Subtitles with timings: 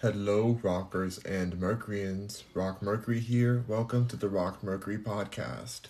[0.00, 2.44] Hello, rockers and Mercuryans.
[2.54, 3.64] Rock Mercury here.
[3.66, 5.86] Welcome to the Rock Mercury podcast.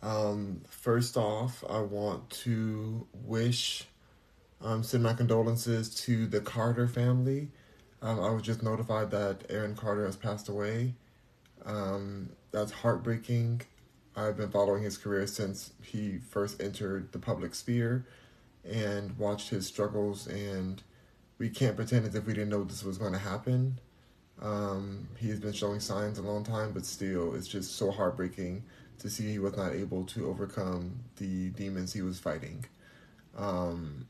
[0.00, 3.88] Um, first off, I want to wish,
[4.60, 7.48] um, send my condolences to the Carter family.
[8.00, 10.94] Um, I was just notified that Aaron Carter has passed away.
[11.66, 13.62] Um, that's heartbreaking.
[14.14, 18.06] I've been following his career since he first entered the public sphere
[18.64, 20.80] and watched his struggles and
[21.42, 23.76] we can't pretend as if we didn't know this was going to happen.
[24.40, 28.62] Um, he's been showing signs a long time, but still, it's just so heartbreaking
[29.00, 32.64] to see he was not able to overcome the demons he was fighting.
[33.36, 34.06] Um,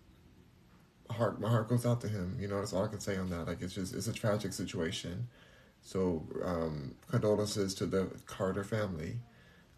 [1.08, 2.36] heart, my heart goes out to him.
[2.38, 3.46] You know, that's all I can say on that.
[3.46, 5.26] Like, it's just, it's a tragic situation.
[5.80, 9.16] So, um, condolences to the Carter family.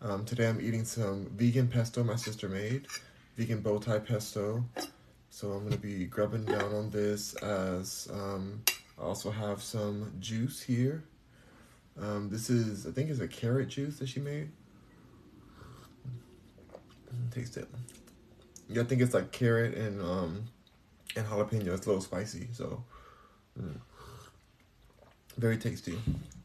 [0.02, 2.88] Um, today I'm eating some vegan pesto my sister made,
[3.36, 4.64] vegan bow tie pesto.
[5.34, 8.62] So I'm gonna be grubbing down on this as um,
[8.96, 11.02] I also have some juice here.
[12.00, 14.52] Um, this is I think it's a carrot juice that she made.
[17.32, 17.66] Taste it.
[18.68, 20.44] Yeah, I think it's like carrot and um,
[21.16, 21.74] and jalapeno.
[21.74, 22.84] It's a little spicy, so
[23.60, 23.74] mm,
[25.36, 25.98] very tasty.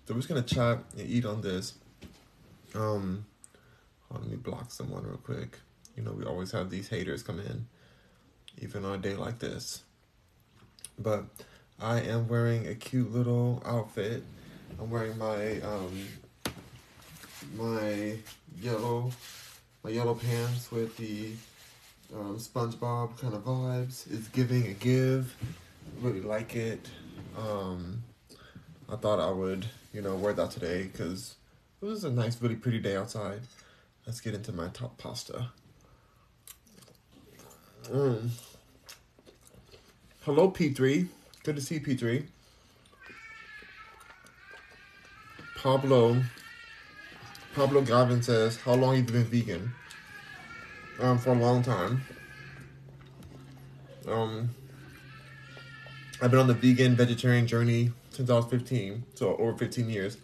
[0.07, 1.75] So we're just gonna chat and eat on this.
[2.73, 3.27] Um,
[4.09, 5.59] let me block someone real quick.
[5.95, 7.67] You know we always have these haters come in
[8.59, 9.83] even on a day like this.
[10.97, 11.25] But
[11.79, 14.23] I am wearing a cute little outfit.
[14.79, 16.07] I'm wearing my um
[17.55, 18.17] my
[18.61, 19.11] yellow
[19.83, 21.31] my yellow pants with the
[22.13, 24.11] um, SpongeBob kind of vibes.
[24.11, 25.35] It's giving a give.
[26.01, 26.87] Really like it.
[27.37, 28.03] Um,
[28.89, 31.35] I thought I would, you know, wear that today because
[31.81, 33.41] it was a nice, really pretty day outside.
[34.05, 35.49] Let's get into my top pasta.
[37.83, 38.29] Mm.
[40.29, 41.07] Hello, P3.
[41.43, 42.23] Good to see P3.
[45.57, 46.21] Pablo.
[47.55, 49.73] Pablo Gavin says, "How long have you been vegan?"
[50.99, 52.03] Um, for a long time.
[54.07, 54.51] Um,
[56.21, 60.17] I've been on the vegan vegetarian journey since I was 15, so over 15 years.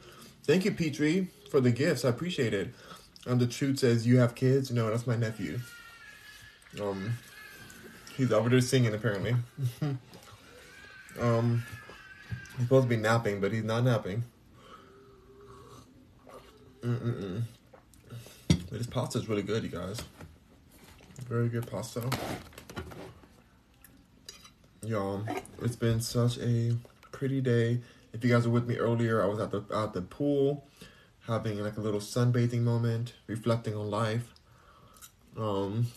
[0.43, 2.05] Thank you, P3, for the gifts.
[2.05, 2.75] I appreciate it.
[3.25, 5.61] Um, the truth says, "You have kids?" No, that's my nephew.
[6.79, 7.17] Um,
[8.15, 9.35] He's over there singing apparently.
[11.19, 11.63] um,
[12.55, 14.23] he's supposed to be napping, but he's not napping.
[16.81, 17.43] Mm-mm-mm.
[18.47, 20.01] But this pasta is really good, you guys.
[21.27, 22.03] Very good pasta.
[24.83, 25.25] Y'all,
[25.61, 26.75] it's been such a
[27.11, 27.81] pretty day.
[28.13, 30.67] If you guys were with me earlier, I was at the at the pool,
[31.27, 34.33] having like a little sunbathing moment, reflecting on life.
[35.35, 35.87] Um,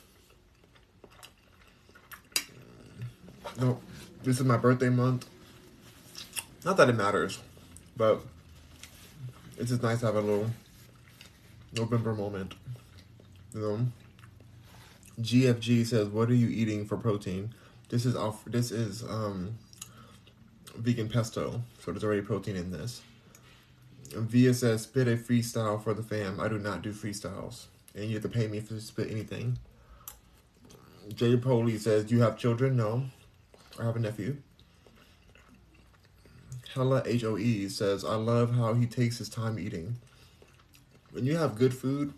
[3.59, 3.81] no,
[4.23, 5.29] this is my birthday month.
[6.65, 7.39] Not that it matters,
[7.97, 8.21] but
[9.57, 10.51] it's just nice to have a little
[11.77, 12.55] November moment.
[13.55, 13.87] You know.
[15.21, 17.53] GFG says, "What are you eating for protein?"
[17.89, 18.45] This is off.
[18.45, 19.59] This is um,
[20.77, 23.03] vegan pesto, so there's already protein in this.
[24.13, 28.15] Via says, "Spit a freestyle for the fam." I do not do freestyles, and you
[28.15, 29.59] have to pay me for to spit anything.
[31.15, 31.37] J.
[31.37, 33.05] Poli says, "Do you have children?" No.
[33.78, 34.37] I have a nephew.
[36.75, 39.97] Hella HOE says, I love how he takes his time eating.
[41.12, 42.12] When you have good food,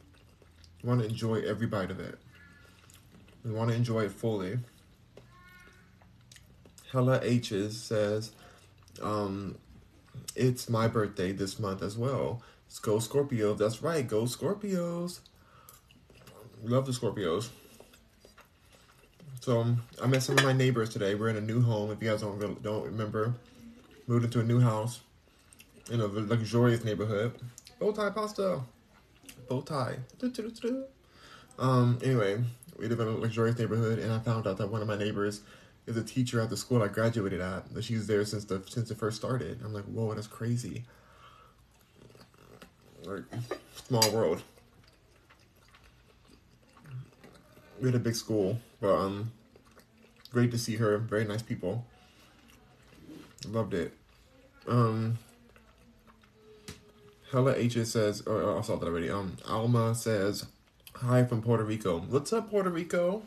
[0.82, 2.19] you want to enjoy every bite of it.
[3.44, 4.59] You want to enjoy it fully.
[6.93, 8.32] Hella H's says,
[9.00, 9.56] um,
[10.34, 12.43] it's my birthday this month as well.
[12.66, 13.54] Let's go Scorpio.
[13.54, 15.20] That's right, go Scorpios.
[16.62, 17.49] Love the Scorpios.
[19.41, 21.15] So um, I met some of my neighbors today.
[21.15, 21.91] We're in a new home.
[21.91, 23.34] If you guys don't don't remember,
[24.06, 25.01] moved into a new house
[25.91, 27.33] in a luxurious neighborhood.
[27.79, 28.61] Bow tie pasta,
[29.49, 29.97] bow tie.
[31.59, 31.99] Um.
[32.05, 32.45] Anyway,
[32.79, 35.41] we live in a luxurious neighborhood, and I found out that one of my neighbors
[35.87, 37.65] is a teacher at the school I graduated at.
[37.81, 39.61] She's there since the since it first started.
[39.65, 40.85] I'm like, whoa, that's crazy.
[43.06, 43.25] Like,
[43.87, 44.43] small world.
[47.81, 49.32] we had a big school, but um,
[50.31, 50.99] great to see her.
[50.99, 51.85] Very nice people.
[53.47, 53.94] Loved it.
[54.69, 55.19] Um,
[57.32, 59.11] Hella H says, or I saw that already.
[59.11, 60.47] Um, Alma says,
[60.97, 62.00] "Hi from Puerto Rico.
[62.00, 63.23] What's up, Puerto Rico?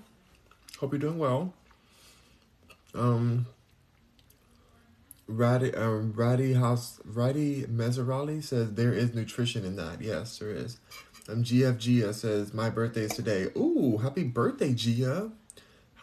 [0.80, 1.54] Hope you're doing well."
[2.94, 3.48] Um,
[5.28, 10.02] Ratty, um, Ratty House, Ratty Meserali says there is nutrition in that.
[10.02, 10.80] Yes, there is.
[11.30, 13.48] Um, GF Gia says, My birthday is today.
[13.56, 15.32] Ooh, happy birthday, Gia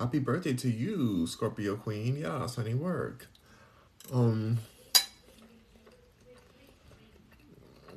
[0.00, 2.16] happy birthday to you, Scorpio Queen.
[2.16, 3.26] Yeah, sunny work.
[4.10, 4.58] Um,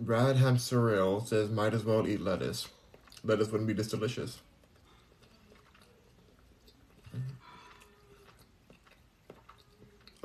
[0.01, 2.67] Brad Ham says, might as well eat lettuce.
[3.23, 4.41] Lettuce wouldn't be this delicious.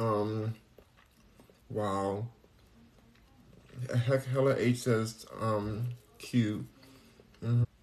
[0.01, 0.55] Um,
[1.71, 2.27] wow.
[4.07, 6.67] Heck, Hella H says, um, cute.
[7.41, 7.78] Mm -hmm.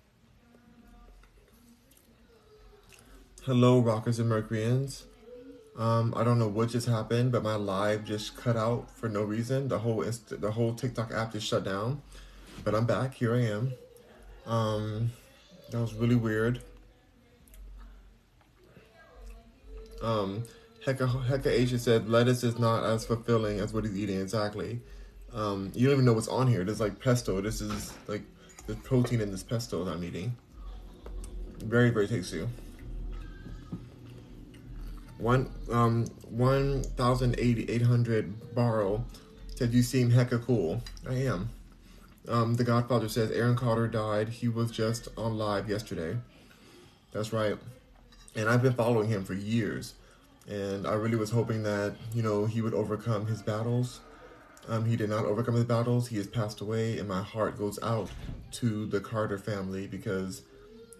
[3.46, 5.06] Hello, Rockers and Mercuryans.
[5.78, 9.22] Um, I don't know what just happened, but my live just cut out for no
[9.22, 9.68] reason.
[9.68, 12.02] The whole inst- the whole TikTok app just shut down.
[12.64, 13.14] But I'm back.
[13.14, 13.74] Here I am.
[14.48, 15.12] Um,
[15.70, 16.60] that was really weird.
[20.02, 20.46] Um,
[20.84, 24.20] Hecka Hecka Asia said lettuce is not as fulfilling as what he's eating.
[24.20, 24.82] Exactly.
[25.32, 26.64] Um, you don't even know what's on here.
[26.64, 27.42] There's like pesto.
[27.42, 28.24] This is like
[28.66, 30.36] the protein in this pesto that I'm eating.
[31.60, 32.48] Very very tasty.
[35.18, 39.06] One um one thousand eighty eight hundred borrow
[39.56, 40.82] said you seem hecka cool.
[41.08, 41.50] I am.
[42.28, 44.30] Um, the Godfather says Aaron Carter died.
[44.30, 46.18] He was just on live yesterday.
[47.14, 47.58] That's right.
[48.36, 49.94] And I've been following him for years.
[50.48, 54.02] And I really was hoping that, you know, he would overcome his battles.
[54.68, 56.08] Um, he did not overcome his battles.
[56.08, 58.10] He has passed away, and my heart goes out
[58.54, 60.42] to the Carter family because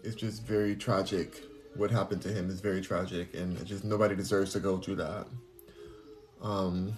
[0.02, 1.42] it's just very tragic.
[1.76, 5.26] What happened to him is very tragic, and just nobody deserves to go through that.
[6.42, 6.96] Um,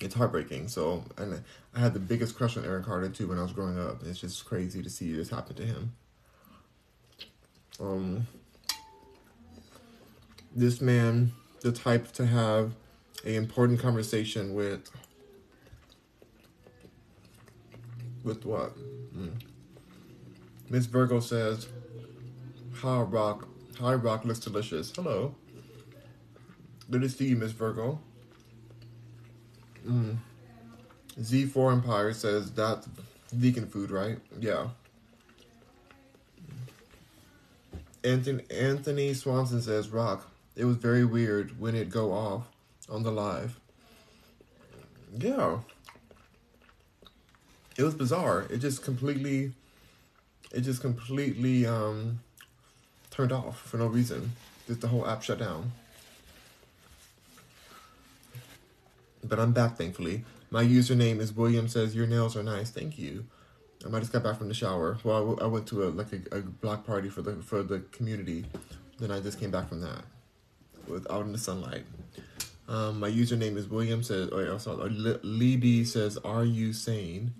[0.00, 0.68] it's heartbreaking.
[0.68, 1.42] So, and
[1.74, 4.02] I had the biggest crush on Aaron Carter too when I was growing up.
[4.04, 5.92] It's just crazy to see this happen to him.
[7.80, 8.26] Um,
[10.54, 12.74] this man, the type to have
[13.24, 14.90] a important conversation with,
[18.24, 18.76] with what?
[19.16, 19.40] Mm.
[20.68, 21.68] Miss Virgo says,
[22.74, 23.48] "Hi Rock,
[23.78, 24.92] hi Rock looks delicious.
[24.94, 25.34] Hello,
[26.90, 28.00] good to see you, Miss Virgo."
[29.86, 30.16] Mm.
[31.20, 32.88] Z4 Empire says that's
[33.32, 34.18] vegan food, right?
[34.40, 34.68] Yeah.
[38.04, 42.48] Anthony, Anthony Swanson says, Rock, it was very weird when it go off
[42.88, 43.60] on the live.
[45.16, 45.58] Yeah.
[47.76, 48.46] It was bizarre.
[48.50, 49.52] It just completely,
[50.52, 52.20] it just completely um,
[53.12, 54.32] turned off for no reason.
[54.66, 55.72] Just the whole app shut down.
[59.22, 60.24] But I'm back, thankfully.
[60.50, 62.70] My username is William says your nails are nice.
[62.70, 63.26] Thank you.
[63.86, 64.98] I just got back from the shower.
[65.02, 68.44] Well, I, went to a like a, a block party for the for the community.
[68.98, 70.04] Then I just came back from that,
[70.86, 71.84] with out in the sunlight.
[72.68, 74.28] Um, my username is William says.
[74.30, 74.88] Oh, yeah, sorry.
[74.90, 77.34] Lee D says, "Are you sane?"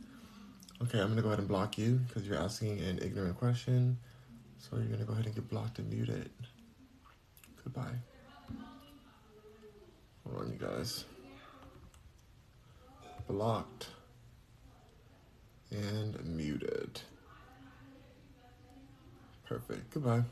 [0.82, 3.98] Okay, I'm gonna go ahead and block you because you're asking an ignorant question.
[4.62, 6.30] So you're gonna go ahead and get blocked and muted.
[7.62, 7.98] Goodbye.
[10.24, 11.04] Hold on, you guys
[13.26, 13.88] blocked
[15.70, 17.00] and muted.
[19.46, 19.90] Perfect.
[19.90, 20.22] Goodbye.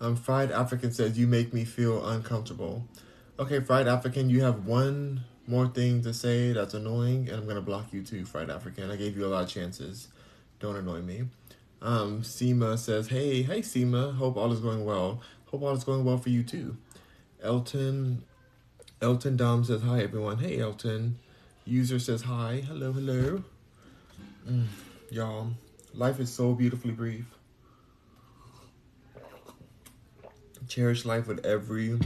[0.00, 2.86] Um, Fried African says, You make me feel uncomfortable.
[3.38, 7.56] Okay, Fried African, you have one more thing to say that's annoying, and I'm going
[7.56, 8.90] to block you too, Fried African.
[8.90, 10.08] I gave you a lot of chances.
[10.60, 11.24] Don't annoy me.
[11.82, 14.14] Um, Seema says, Hey, hey, Seema.
[14.14, 15.20] Hope all is going well.
[15.46, 16.76] Hope all is going well for you too.
[17.42, 18.24] Elton,
[19.00, 20.38] Elton Dom says, Hi, everyone.
[20.38, 21.18] Hey, Elton.
[21.68, 22.62] User says hi.
[22.68, 23.42] Hello, hello.
[24.48, 24.66] Mm,
[25.10, 25.48] y'all,
[25.92, 27.24] life is so beautifully brief.
[30.68, 31.98] Cherish life with every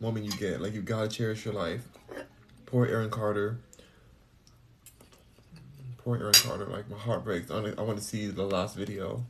[0.00, 0.60] moment you get.
[0.60, 1.86] Like, you gotta cherish your life.
[2.66, 3.58] Poor Aaron Carter.
[6.04, 6.66] Poor Aaron Carter.
[6.66, 7.50] Like, my heart breaks.
[7.50, 9.24] I want to see the last video.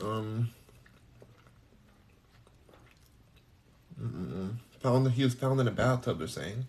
[0.00, 0.50] Um,
[4.00, 4.54] Mm-mm.
[4.80, 6.18] Found he was found in a bathtub.
[6.18, 6.66] They're saying.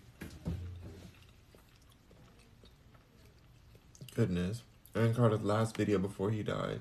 [4.16, 4.62] Goodness,
[4.96, 6.80] Aaron Carter's last video before he died.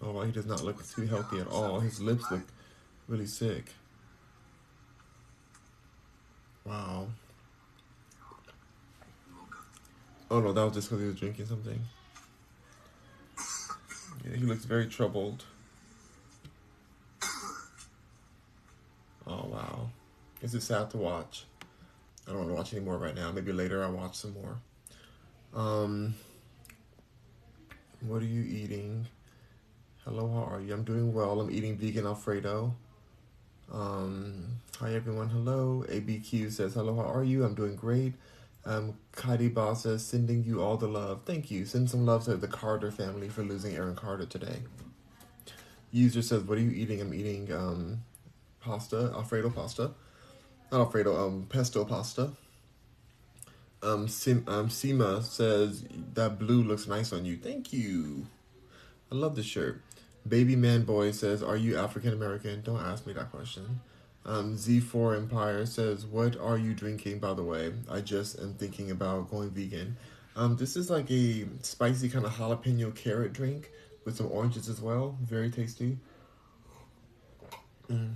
[0.00, 1.80] Oh, well, he does not look too healthy at all.
[1.80, 2.42] His lips look
[3.06, 3.66] really sick.
[6.64, 7.08] Wow.
[10.30, 11.78] Oh no, that was just because he was drinking something.
[14.24, 15.44] Yeah, he looks very troubled.
[19.26, 19.90] Oh wow,
[20.40, 21.44] this is sad to watch.
[22.26, 23.32] I don't want to watch anymore right now.
[23.32, 24.58] Maybe later I'll watch some more.
[25.54, 26.14] Um,
[28.00, 29.06] what are you eating?
[30.04, 30.72] Hello, how are you?
[30.72, 31.40] I'm doing well.
[31.40, 32.74] I'm eating vegan Alfredo.
[33.70, 35.28] Um, hi everyone.
[35.28, 35.84] Hello.
[35.88, 36.96] ABQ says hello.
[36.96, 37.44] How are you?
[37.44, 38.14] I'm doing great.
[38.64, 41.20] Um, Kaidi Ba says sending you all the love.
[41.24, 41.64] Thank you.
[41.64, 44.60] Send some love to the Carter family for losing Aaron Carter today.
[45.92, 48.02] User says, "What are you eating?" I'm eating um,
[48.60, 49.90] pasta, Alfredo pasta.
[50.70, 52.32] Not Alfredo, um, pesto pasta.
[53.82, 57.36] Um, Sim, um, Sima says that blue looks nice on you.
[57.36, 58.26] Thank you.
[59.10, 59.82] I love this shirt.
[60.26, 62.62] Baby Man Boy says, Are you African American?
[62.62, 63.80] Don't ask me that question.
[64.24, 67.72] Um, Z4 Empire says, What are you drinking, by the way?
[67.90, 69.96] I just am thinking about going vegan.
[70.36, 73.70] Um, this is like a spicy kind of jalapeno carrot drink
[74.04, 75.18] with some oranges as well.
[75.22, 75.98] Very tasty.
[77.90, 78.14] Mm.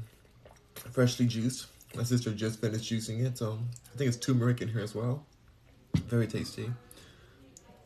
[0.75, 1.67] Freshly juiced.
[1.95, 3.59] My sister just finished juicing it, so
[3.93, 5.25] I think it's turmeric in here as well.
[5.95, 6.71] Very tasty.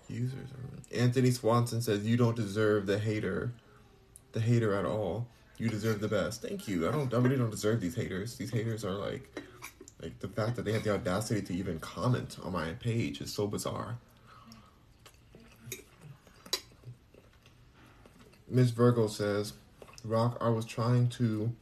[0.09, 0.49] Users.
[0.95, 3.53] Anthony Swanson says, You don't deserve the hater
[4.33, 5.27] the hater at all.
[5.61, 6.41] You deserve the best.
[6.41, 6.89] Thank you.
[6.89, 7.13] I don't.
[7.13, 8.35] I really don't deserve these haters.
[8.35, 9.43] These haters are like,
[10.03, 13.31] like the fact that they have the audacity to even comment on my page is
[13.31, 13.99] so bizarre.
[18.49, 19.53] Miss Virgo says,
[20.03, 21.53] "Rock, I was trying to,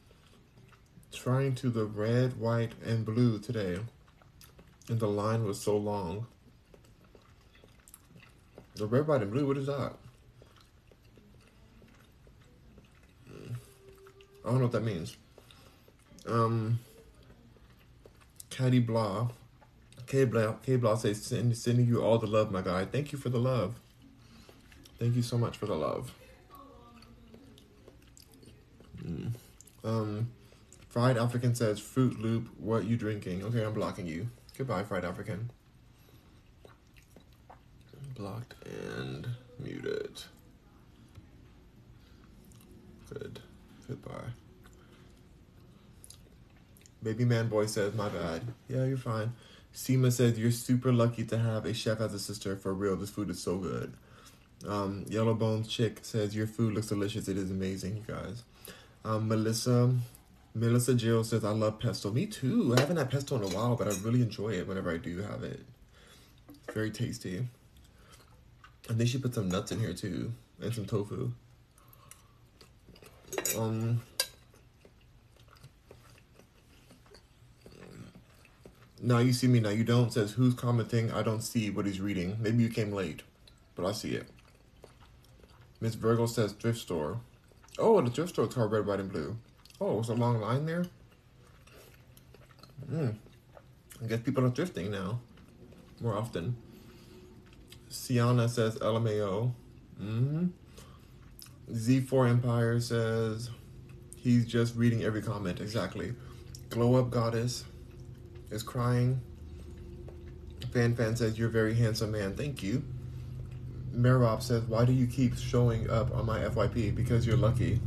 [1.11, 3.79] trying to the red, white, and blue today,
[4.87, 6.25] and the line was so long.
[8.75, 9.45] The red, white, and blue.
[9.45, 9.97] What is that?"
[14.45, 15.17] I don't know what that means.
[16.27, 16.79] Um,
[18.49, 19.29] Caddy Blah.
[20.05, 22.85] K Blah, K says, Send, sending you all the love, my guy.
[22.85, 23.79] Thank you for the love.
[24.97, 26.13] Thank you so much for the love.
[29.05, 29.33] Mm.
[29.83, 30.31] Um,
[30.89, 33.43] Fried African says, Fruit Loop, what you drinking?
[33.43, 34.29] Okay, I'm blocking you.
[34.57, 35.51] Goodbye, Fried African.
[38.15, 39.27] Blocked and
[39.59, 40.23] muted.
[43.13, 43.39] Good.
[43.89, 44.29] Goodbye.
[47.01, 48.43] Baby man boy says, my bad.
[48.67, 49.33] Yeah, you're fine.
[49.73, 52.55] Seema says, you're super lucky to have a chef as a sister.
[52.55, 53.93] For real, this food is so good.
[54.67, 57.27] Um, Yellow Bones Chick says, your food looks delicious.
[57.27, 58.43] It is amazing, you guys.
[59.03, 59.91] Um, Melissa,
[60.53, 62.11] Melissa Jill says, I love pesto.
[62.11, 62.75] Me too.
[62.77, 65.19] I haven't had pesto in a while, but I really enjoy it whenever I do
[65.21, 65.61] have it.
[66.73, 67.47] very tasty.
[68.89, 70.31] And then she put some nuts in here too,
[70.61, 71.31] and some tofu.
[73.57, 74.01] Um,
[79.01, 80.11] now you see me, now you don't.
[80.11, 81.11] Says who's commenting?
[81.11, 82.37] I don't see what he's reading.
[82.39, 83.23] Maybe you came late,
[83.75, 84.27] but I see it.
[85.81, 87.21] Miss Virgo says thrift store.
[87.77, 89.37] Oh, the thrift store is called red, white, and blue.
[89.79, 90.85] Oh, it's a long line there.
[92.89, 93.09] Hmm.
[94.03, 95.19] I guess people are thrifting now
[96.01, 96.55] more often.
[97.89, 99.53] Sienna says LMAO.
[100.01, 100.47] Mm-hmm.
[101.71, 103.49] Z4 Empire says
[104.15, 105.61] he's just reading every comment.
[105.61, 106.13] Exactly.
[106.69, 107.63] Glow Up Goddess
[108.51, 109.21] is crying.
[110.71, 112.35] Fan Fan says, You're a very handsome man.
[112.35, 112.83] Thank you.
[113.95, 116.95] Merop says, Why do you keep showing up on my FYP?
[116.95, 117.79] Because you're lucky.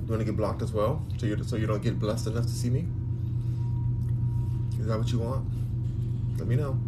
[0.00, 1.04] You want to get blocked as well?
[1.18, 2.86] So you, so you don't get blessed enough to see me?
[4.78, 5.48] Is that what you want?
[6.38, 6.78] Let me know.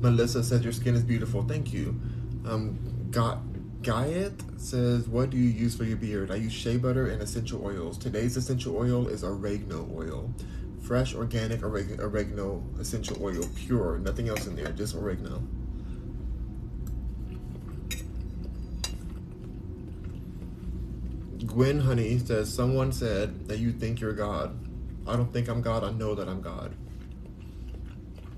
[0.00, 1.42] Melissa says, Your skin is beautiful.
[1.42, 2.00] Thank you.
[2.46, 3.38] Um, got
[3.82, 6.30] Guyet says, What do you use for your beard?
[6.30, 7.96] I use shea butter and essential oils.
[7.96, 10.32] Today's essential oil is oregano oil.
[10.80, 15.42] Fresh, organic oreg- oregano essential oil, pure, nothing else in there, just oregano.
[21.46, 24.58] Gwen Honey says, Someone said that you think you're God.
[25.06, 26.74] I don't think I'm God, I know that I'm God.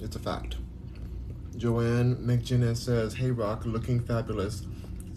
[0.01, 0.57] It's a fact.
[1.57, 4.67] Joanne McGinnis says, Hey Rock, looking fabulous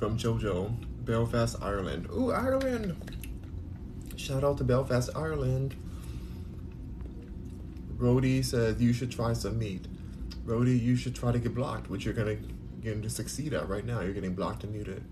[0.03, 2.09] from JoJo, Belfast, Ireland.
[2.11, 2.93] Ooh, Ireland!
[4.17, 5.75] Shout out to Belfast, Ireland.
[7.95, 9.87] Rody says, You should try some meat.
[10.43, 12.35] Rody, you should try to get blocked, which you're gonna,
[12.83, 14.01] going to succeed at right now.
[14.01, 15.05] You're getting blocked and muted.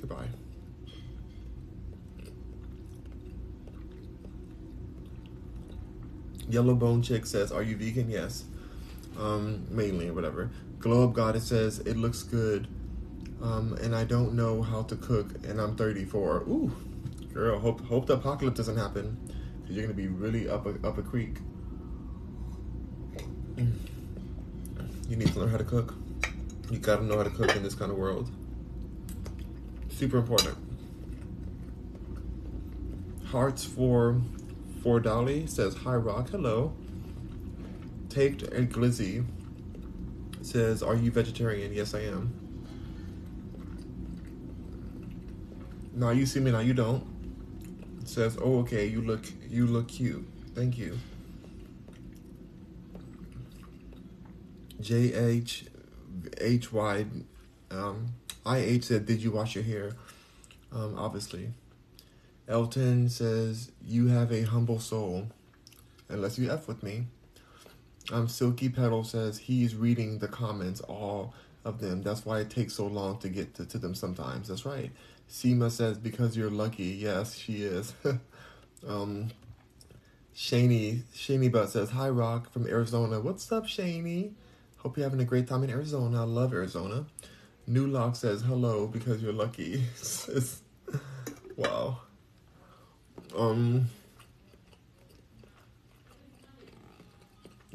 [0.00, 0.28] Goodbye.
[6.48, 8.08] Yellow Bone Chick says, Are you vegan?
[8.08, 8.44] Yes
[9.18, 10.50] um, mainly or whatever.
[10.78, 12.68] Glow Up Goddess says it looks good,
[13.42, 16.44] um, and I don't know how to cook, and I'm 34.
[16.48, 16.72] Ooh,
[17.32, 19.16] girl, hope hope the apocalypse doesn't happen,
[19.60, 21.36] because you're gonna be really up a, up a creek.
[25.08, 25.94] You need to learn how to cook.
[26.70, 28.30] You gotta know how to cook in this kind of world.
[29.88, 30.56] Super important.
[33.26, 34.20] Hearts for
[34.82, 36.30] for Dolly says hi Rock.
[36.30, 36.72] Hello.
[38.08, 39.24] Taked and glizzy
[40.42, 42.47] says, "Are you vegetarian?" Yes, I am.
[45.98, 46.52] Now you see me.
[46.52, 47.04] Now you don't.
[48.00, 48.86] It says, "Oh, okay.
[48.86, 49.24] You look.
[49.50, 50.26] You look cute.
[50.54, 50.98] Thank you."
[54.80, 55.66] J H
[56.40, 57.04] H Y
[57.70, 58.06] um,
[58.46, 59.96] I H said, "Did you wash your hair?"
[60.72, 61.50] Um, obviously.
[62.48, 65.28] Elton says, You have a humble soul,
[66.08, 67.06] unless you F with me.
[68.10, 72.02] Um, Silky Petal says, He's reading the comments, all of them.
[72.02, 74.48] That's why it takes so long to get to, to them sometimes.
[74.48, 74.90] That's right.
[75.30, 76.84] Seema says, Because you're lucky.
[76.84, 77.92] Yes, she is.
[78.88, 79.28] um,
[80.34, 83.20] Shaney, Shaney Butt says, Hi, Rock from Arizona.
[83.20, 84.32] What's up, Shaney?
[84.78, 86.22] Hope you're having a great time in Arizona.
[86.22, 87.06] I love Arizona.
[87.66, 89.84] New Lock says, Hello, because you're lucky.
[91.56, 92.00] wow.
[93.36, 93.88] Um,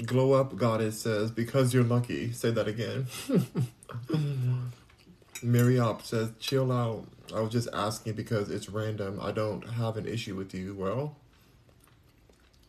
[0.05, 2.31] Glow Up Goddess says, because you're lucky.
[2.31, 3.07] Say that again.
[5.43, 7.05] Mary Op says, chill out.
[7.33, 9.19] I was just asking because it's random.
[9.21, 10.75] I don't have an issue with you.
[10.75, 11.15] Well,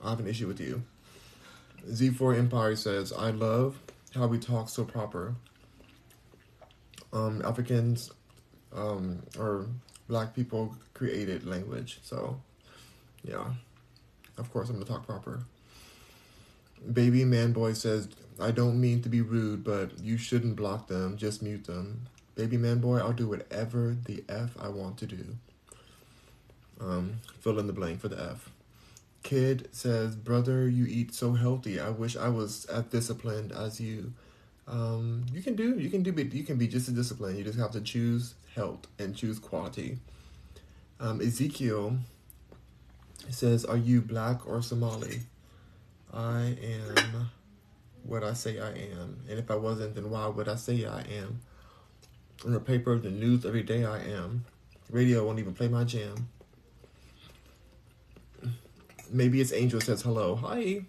[0.02, 0.83] I have an issue with you.
[1.88, 3.78] Z4 Empire says, I love
[4.14, 5.35] how we talk so proper.
[7.12, 8.11] Um, Africans
[8.75, 9.66] um, or
[10.09, 12.00] black people created language.
[12.02, 12.40] So
[13.25, 13.45] yeah.
[14.37, 15.45] Of course, I'm going to talk proper.
[16.93, 18.09] Baby Man Boy says,
[18.40, 21.16] I don't mean to be rude, but you shouldn't block them.
[21.16, 22.07] Just mute them.
[22.35, 25.37] Baby Man Boy, I'll do whatever the F I want to do.
[26.81, 28.50] Um, fill in the blank for the F.
[29.23, 31.81] Kid says, Brother, you eat so healthy.
[31.81, 34.12] I wish I was as disciplined as you.
[34.67, 37.38] Um, you can do, you can do, you can be just as disciplined.
[37.38, 39.99] You just have to choose health and choose quality.
[41.00, 41.99] Um, Ezekiel
[43.31, 45.21] says, Are you black or Somali?
[46.12, 47.31] I am
[48.05, 49.21] what I say I am.
[49.29, 51.41] And if I wasn't, then why would I say I am?
[52.45, 54.45] In the paper, the news, every day I am.
[54.91, 56.29] Radio won't even play my jam.
[59.11, 60.35] Maybe it's Angel says hello.
[60.37, 60.83] Hi.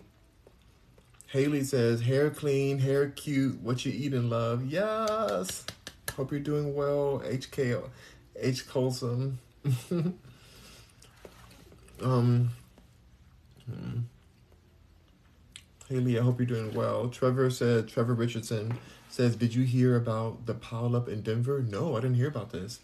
[1.27, 4.65] Haley says, hair clean, hair cute, what you eating, love?
[4.65, 5.65] Yes.
[6.15, 7.21] Hope you're doing well.
[7.25, 7.89] HK,
[8.37, 8.67] H.
[8.67, 9.39] Colson.
[12.01, 12.49] Um,
[13.69, 13.99] hmm.
[15.89, 17.09] Haley, I hope you're doing well.
[17.09, 18.77] Trevor said, Trevor Richardson
[19.15, 21.65] says, Did you hear about the pileup in Denver?
[21.67, 22.79] No, I didn't hear about this.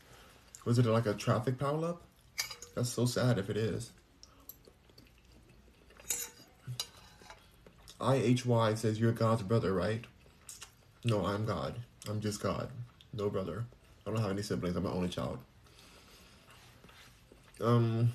[0.65, 1.97] Was it like a traffic pileup?
[2.73, 3.91] That's so sad if it is.
[7.99, 10.05] IHY says, You're God's brother, right?
[11.03, 11.75] No, I'm God.
[12.09, 12.69] I'm just God.
[13.13, 13.65] No brother.
[14.07, 14.75] I don't have any siblings.
[14.75, 15.37] I'm my only child.
[17.59, 18.13] Um,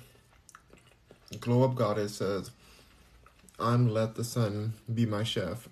[1.39, 2.51] Glow Up Goddess says,
[3.59, 5.69] I'm let the sun be my chef.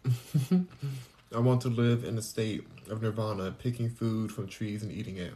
[1.35, 5.17] I want to live in a state of nirvana, picking food from trees and eating
[5.17, 5.33] it.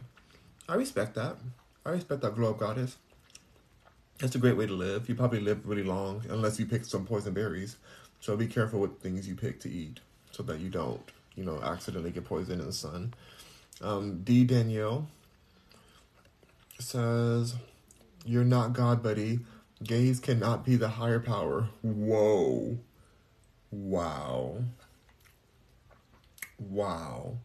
[0.66, 1.36] I respect that.
[1.84, 2.96] I respect that Glow Up Goddess.
[4.20, 5.10] It's a great way to live.
[5.10, 7.76] You probably live really long unless you pick some poison berries.
[8.20, 11.02] So be careful with things you pick to eat so that you don't,
[11.36, 13.12] you know, accidentally get poisoned in the sun.
[13.82, 14.44] Um, D.
[14.44, 15.06] Danielle
[16.78, 17.56] says,
[18.24, 19.40] You're not God, buddy.
[19.84, 21.68] Gays cannot be the higher power.
[21.82, 22.78] Whoa.
[23.70, 24.64] Wow.
[26.60, 27.38] Wow.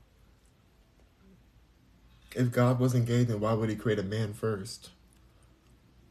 [2.35, 4.89] If God wasn't gay, then why would he create a man first?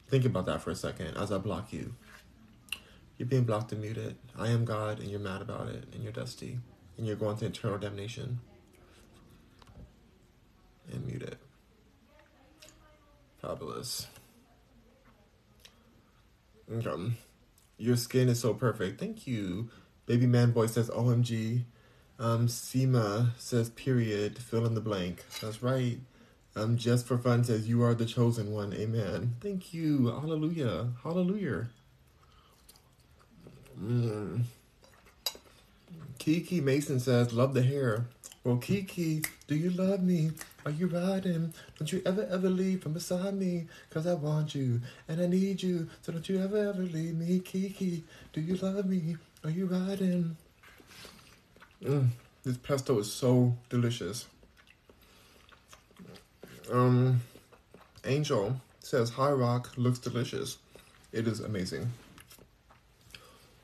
[0.09, 1.95] Think about that for a second as I block you.
[3.19, 4.17] You're being blocked and muted.
[4.37, 6.59] I am God, and you're mad about it, and you're dusty,
[6.97, 8.40] and you're going to eternal damnation.
[10.90, 11.38] And mute it.
[13.40, 14.07] Fabulous.
[16.73, 17.12] Okay.
[17.77, 18.99] Your skin is so perfect.
[18.99, 19.69] Thank you.
[20.07, 21.64] Baby Man Boy says OMG.
[22.18, 24.38] Um, Seema says period.
[24.38, 25.24] Fill in the blank.
[25.40, 25.98] That's right.
[26.57, 28.72] Um, just for fun says you are the chosen one.
[28.74, 29.35] Amen.
[29.40, 30.07] Thank you.
[30.07, 30.88] Hallelujah.
[31.03, 31.66] Hallelujah.
[33.81, 34.44] Mm.
[36.18, 38.07] Kiki Mason says love the hair.
[38.44, 40.31] Well, Kiki, do you love me?
[40.64, 41.53] Are you riding?
[41.79, 43.66] Don't you ever, ever leave from beside me?
[43.90, 45.88] Cause I want you and I need you.
[46.03, 47.40] So don't you ever, ever leave me.
[47.40, 49.16] Kiki, do you love me?
[49.42, 50.37] Are you riding?
[51.85, 52.09] Mm,
[52.44, 54.27] this pesto is so delicious.
[56.73, 57.20] Um,
[58.07, 60.59] Angel says, High Rock looks delicious.
[61.12, 61.92] It is amazing.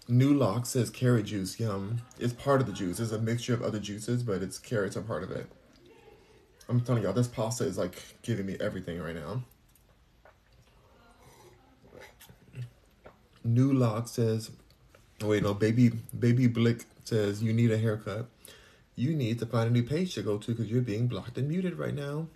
[0.06, 2.02] New Lock says carrot juice, yum.
[2.18, 3.00] It's part of the juice.
[3.00, 5.46] It's a mixture of other juices, but it's carrots are part of it.
[6.68, 9.42] I'm telling y'all, this pasta is like giving me everything right now.
[13.44, 14.50] New Lock says,
[15.22, 18.26] wait, no, baby, baby Blick says you need a haircut.
[18.96, 21.48] You need to find a new page to go to because you're being blocked and
[21.48, 22.28] muted right now.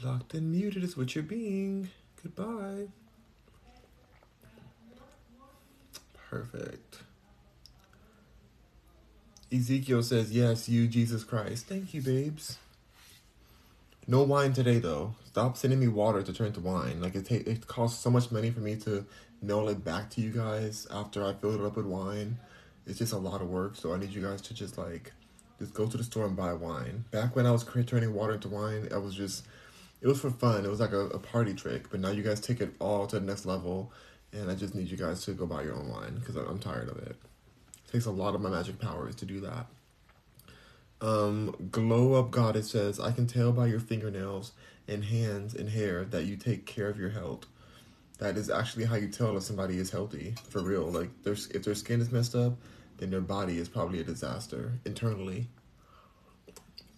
[0.00, 1.88] Blocked and muted is what you're being.
[2.22, 2.88] Goodbye.
[6.30, 6.98] Perfect.
[9.52, 11.66] Ezekiel says, Yes, you, Jesus Christ.
[11.66, 12.58] Thank you, babes.
[14.08, 15.14] No wine today though.
[15.24, 17.00] Stop sending me water to turn to wine.
[17.00, 19.04] Like it ta- it costs so much money for me to
[19.42, 22.38] mail it back to you guys after I filled it up with wine.
[22.86, 25.12] It's just a lot of work, so I need you guys to just like
[25.58, 27.04] just go to the store and buy wine.
[27.10, 29.44] Back when I was turning water into wine, I was just
[30.00, 30.64] it was for fun.
[30.64, 31.90] It was like a, a party trick.
[31.90, 33.92] But now you guys take it all to the next level,
[34.32, 36.88] and I just need you guys to go buy your own wine because I'm tired
[36.88, 37.16] of it.
[37.86, 39.66] It takes a lot of my magic powers to do that.
[41.00, 44.52] Um, glow up goddess says, I can tell by your fingernails
[44.88, 47.46] and hands and hair that you take care of your health.
[48.18, 50.84] That is actually how you tell if somebody is healthy for real.
[50.90, 52.54] Like, if their skin is messed up,
[52.96, 55.48] then their body is probably a disaster internally.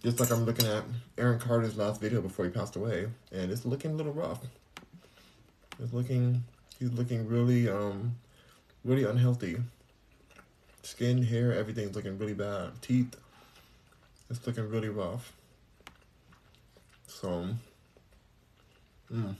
[0.04, 0.84] Just like I'm looking at
[1.16, 4.40] Aaron Carter's last video before he passed away, and it's looking a little rough.
[5.82, 6.44] It's looking,
[6.78, 8.14] he's looking really, um,
[8.84, 9.56] really unhealthy.
[10.82, 12.80] Skin, hair, everything's looking really bad.
[12.80, 13.16] Teeth,
[14.30, 15.32] it's looking really rough.
[17.08, 17.48] So,
[19.12, 19.34] mm,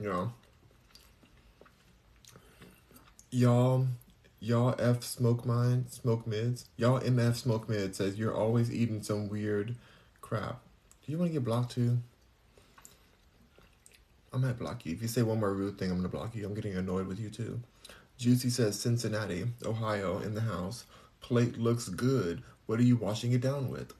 [0.00, 0.26] yeah.
[3.36, 3.86] Y'all,
[4.40, 6.70] y'all F smoke mine, smoke mids.
[6.78, 9.74] Y'all MF smoke mid says you're always eating some weird
[10.22, 10.62] crap.
[11.04, 11.98] Do you want to get blocked too?
[14.32, 14.94] I might block you.
[14.94, 16.46] If you say one more rude thing, I'm gonna block you.
[16.46, 17.60] I'm getting annoyed with you too.
[18.16, 20.86] Juicy says Cincinnati, Ohio, in the house.
[21.20, 22.42] Plate looks good.
[22.64, 23.92] What are you washing it down with?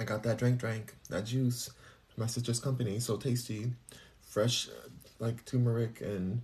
[0.00, 1.70] I got that drink, drink, that juice.
[2.16, 3.70] My sister's company, so tasty.
[4.20, 4.88] Fresh, uh,
[5.20, 6.42] like turmeric and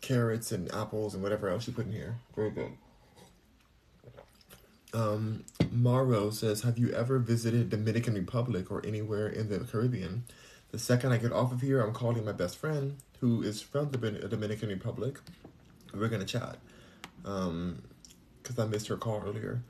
[0.00, 2.16] carrots and apples and whatever else you put in here.
[2.34, 2.72] Very good.
[4.94, 10.24] Um, Maro says, Have you ever visited Dominican Republic or anywhere in the Caribbean?
[10.70, 13.90] The second I get off of here, I'm calling my best friend who is from
[13.90, 15.18] the Dominican Republic.
[15.94, 16.56] We're gonna chat.
[17.24, 17.82] Um,
[18.42, 19.62] because I missed her call earlier.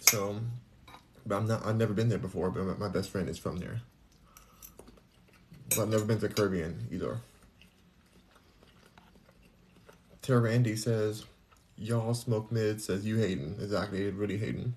[0.00, 0.40] So,
[1.24, 1.64] but I'm not.
[1.64, 2.50] I've never been there before.
[2.50, 3.80] But my best friend is from there.
[5.70, 7.18] But I've never been to the Caribbean either.
[10.26, 11.24] Tara Randy says,
[11.76, 14.10] "Y'all smoke mid." Says you hating exactly.
[14.10, 14.74] Really hating.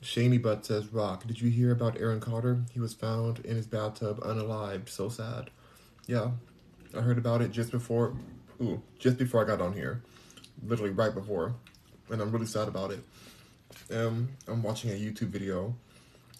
[0.00, 2.64] Shamey Butt says, Rock, did you hear about Aaron Carter?
[2.72, 4.88] He was found in his bathtub unalived.
[4.88, 5.50] So sad.
[6.08, 6.32] Yeah,
[6.92, 8.16] I heard about it just before,
[8.60, 10.02] ooh, just before I got on here.
[10.66, 11.54] Literally right before.
[12.10, 13.00] And I'm really sad about it.
[13.94, 15.72] Um, I'm watching a YouTube video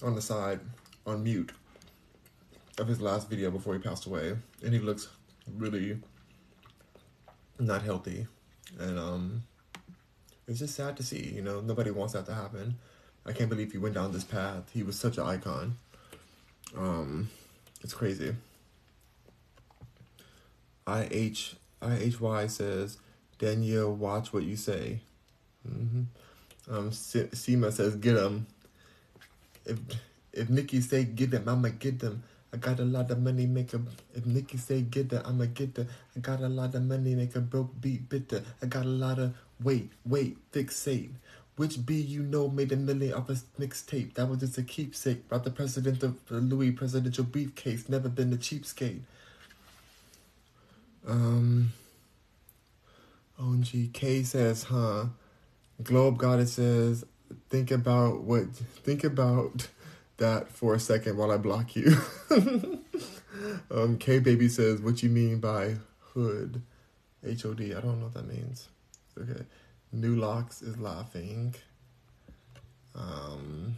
[0.02, 0.58] on the side,
[1.06, 1.52] on mute,
[2.78, 4.36] of his last video before he passed away.
[4.64, 5.08] And he looks
[5.56, 6.00] really
[7.58, 8.26] not healthy.
[8.78, 9.42] And, um,
[10.46, 12.76] it's just sad to see, you know, nobody wants that to happen.
[13.26, 14.70] I can't believe he went down this path.
[14.72, 15.76] He was such an icon.
[16.76, 17.28] Um,
[17.82, 18.34] it's crazy.
[20.86, 22.98] IH IHY says,
[23.38, 25.00] Danielle, watch what you say.
[25.68, 26.74] Mm-hmm.
[26.74, 28.46] Um, Sema says, get him.
[29.64, 29.78] If
[30.32, 32.22] if Nicki say get them, I'ma get them.
[32.52, 33.80] I got a lot of money, make a.
[34.14, 35.88] If Nicki say get them, I'ma get them.
[36.16, 38.42] I got a lot of money, make a broke beat bitter.
[38.62, 41.10] I got a lot of wait, wait, fixate.
[41.56, 44.14] Which B you know made a million off a mixtape?
[44.14, 45.24] That was just a keepsake.
[45.26, 47.88] About the president of Louis presidential briefcase.
[47.88, 49.00] Never been a cheapskate.
[51.06, 51.72] Um.
[53.40, 54.26] OMG.
[54.26, 55.06] says, huh?
[55.82, 57.04] Globe Goddess says,
[57.50, 58.48] think about what.
[58.48, 59.68] Think about
[60.18, 61.96] that for a second while I block you.
[63.70, 66.62] um, K Baby says, what you mean by hood?
[67.24, 67.74] H O D.
[67.74, 68.68] I don't know what that means.
[69.20, 69.42] Okay.
[69.92, 71.54] New Locks is laughing.
[72.94, 73.76] Um,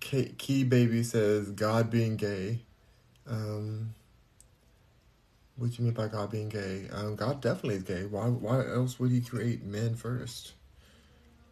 [0.00, 2.60] Key, Key Baby says God being gay.
[3.26, 3.94] Um,
[5.56, 6.88] what do you mean by God being gay?
[6.92, 8.04] Um, God definitely is gay.
[8.04, 8.26] Why?
[8.26, 10.52] Why else would He create men first?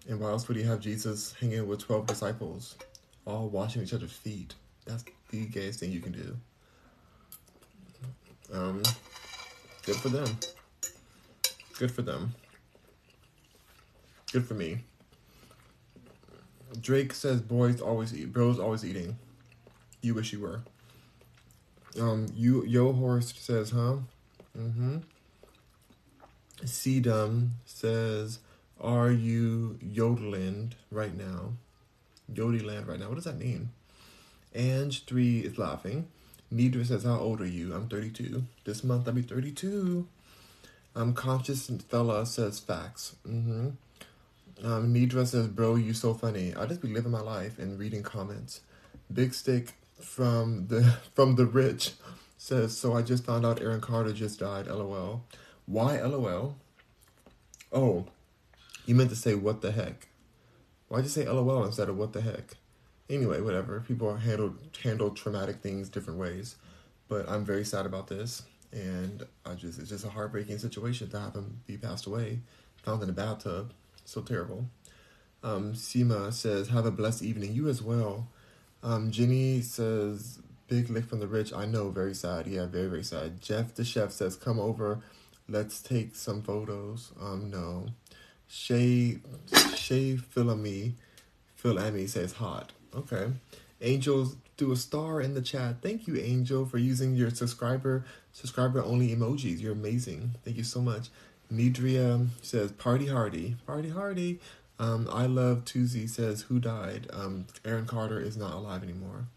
[0.09, 2.77] And why else would He have Jesus hanging with twelve disciples,
[3.25, 4.55] all washing each other's feet?
[4.87, 6.37] That's the gayest thing you can do.
[8.53, 8.83] Um,
[9.85, 10.37] good for them.
[11.79, 12.35] Good for them.
[14.33, 14.79] Good for me.
[16.81, 19.19] Drake says boys always eat, bros always eating.
[20.01, 20.63] You wish you were.
[22.01, 23.97] Um, you Yo Horst says, huh?
[24.59, 24.99] Mm-hmm.
[26.65, 28.39] Cdum says,
[28.81, 31.53] are you yodeling right now?
[32.33, 33.09] Yodeland right now.
[33.09, 33.71] What does that mean?
[34.55, 36.09] Ange three is laughing.
[36.53, 37.75] Nidra says, how old are you?
[37.75, 38.45] I'm 32.
[38.65, 40.07] This month I'll be 32.
[40.95, 43.17] I'm conscious fella says facts.
[43.27, 43.71] Mm-hmm.
[44.65, 48.03] Um, Nidra says, "Bro, you so funny." I just be living my life and reading
[48.03, 48.61] comments.
[49.13, 50.83] Big Stick from the
[51.15, 51.93] from the rich
[52.39, 55.25] says, "So I just found out Aaron Carter just died." LOL.
[55.67, 56.57] Why LOL?
[57.73, 58.07] Oh,
[58.85, 60.09] you meant to say what the heck?
[60.93, 62.59] Why'd you say LOL instead of what the heck?
[63.09, 63.81] Anyway, whatever.
[63.81, 64.53] People handle
[64.83, 66.57] handle traumatic things different ways,
[67.09, 71.19] but I'm very sad about this, and I just it's just a heartbreaking situation to
[71.19, 72.41] have him be passed away,
[72.83, 73.73] found in a bathtub.
[74.05, 74.67] So terrible.
[75.43, 77.55] Um, Sima says, "Have a blessed evening.
[77.55, 78.29] You as well."
[78.83, 82.47] Um, Jenny says, "Big lick from the rich." I know, very sad.
[82.47, 83.41] Yeah, very very sad.
[83.41, 85.01] Jeff the chef says, "Come over,
[85.49, 87.87] let's take some photos." Um, no.
[88.53, 89.17] Shay
[89.75, 90.93] Shay Philamy
[91.59, 92.73] Philamy says hot.
[92.95, 93.29] Okay.
[93.81, 95.77] Angels do a star in the chat.
[95.81, 99.59] Thank you, Angel, for using your subscriber subscriber only emojis.
[99.61, 100.33] You're amazing.
[100.45, 101.09] Thank you so much.
[101.51, 103.57] Nidria says party hardy.
[103.67, 104.39] Party hardy.
[104.79, 107.09] Um, I love Tuesday says who died.
[107.11, 109.29] Um, Aaron Carter is not alive anymore,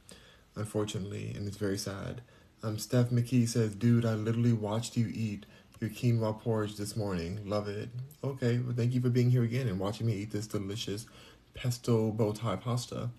[0.56, 2.21] unfortunately, and it's very sad.
[2.62, 5.45] Um, Steph McKee says, dude, I literally watched you eat
[5.80, 7.40] your quinoa porridge this morning.
[7.46, 7.90] Love it.
[8.24, 11.06] Okay, well, thank you for being here again and watching me eat this delicious
[11.54, 13.10] pesto bow tie pasta.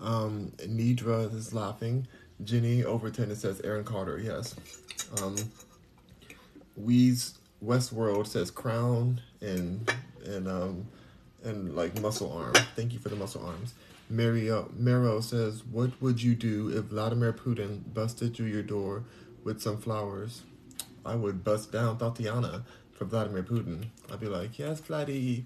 [0.00, 2.06] Um, Nidra is laughing.
[2.44, 4.18] Jenny over Overton it says Aaron Carter.
[4.18, 4.54] Yes.
[5.20, 5.36] Um,
[6.80, 7.34] Weez
[7.64, 9.92] Westworld says crown and
[10.24, 10.86] and um
[11.42, 12.54] and like muscle arm.
[12.76, 13.74] Thank you for the muscle arms.
[14.08, 19.04] Mario Mero says, "What would you do if Vladimir Putin busted through your door
[19.44, 20.42] with some flowers?"
[21.04, 23.86] I would bust down Thotiana for Vladimir Putin.
[24.10, 25.44] I'd be like, "Yes, Vladdy,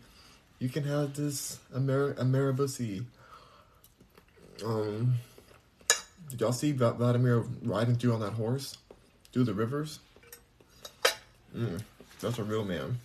[0.59, 3.05] you can have this Amer Ameribussy."
[4.65, 5.15] Um,
[6.31, 8.77] did y'all see Vladimir riding through on that horse
[9.33, 9.99] through the rivers?
[11.57, 11.83] Mm,
[12.21, 12.99] that's a real man.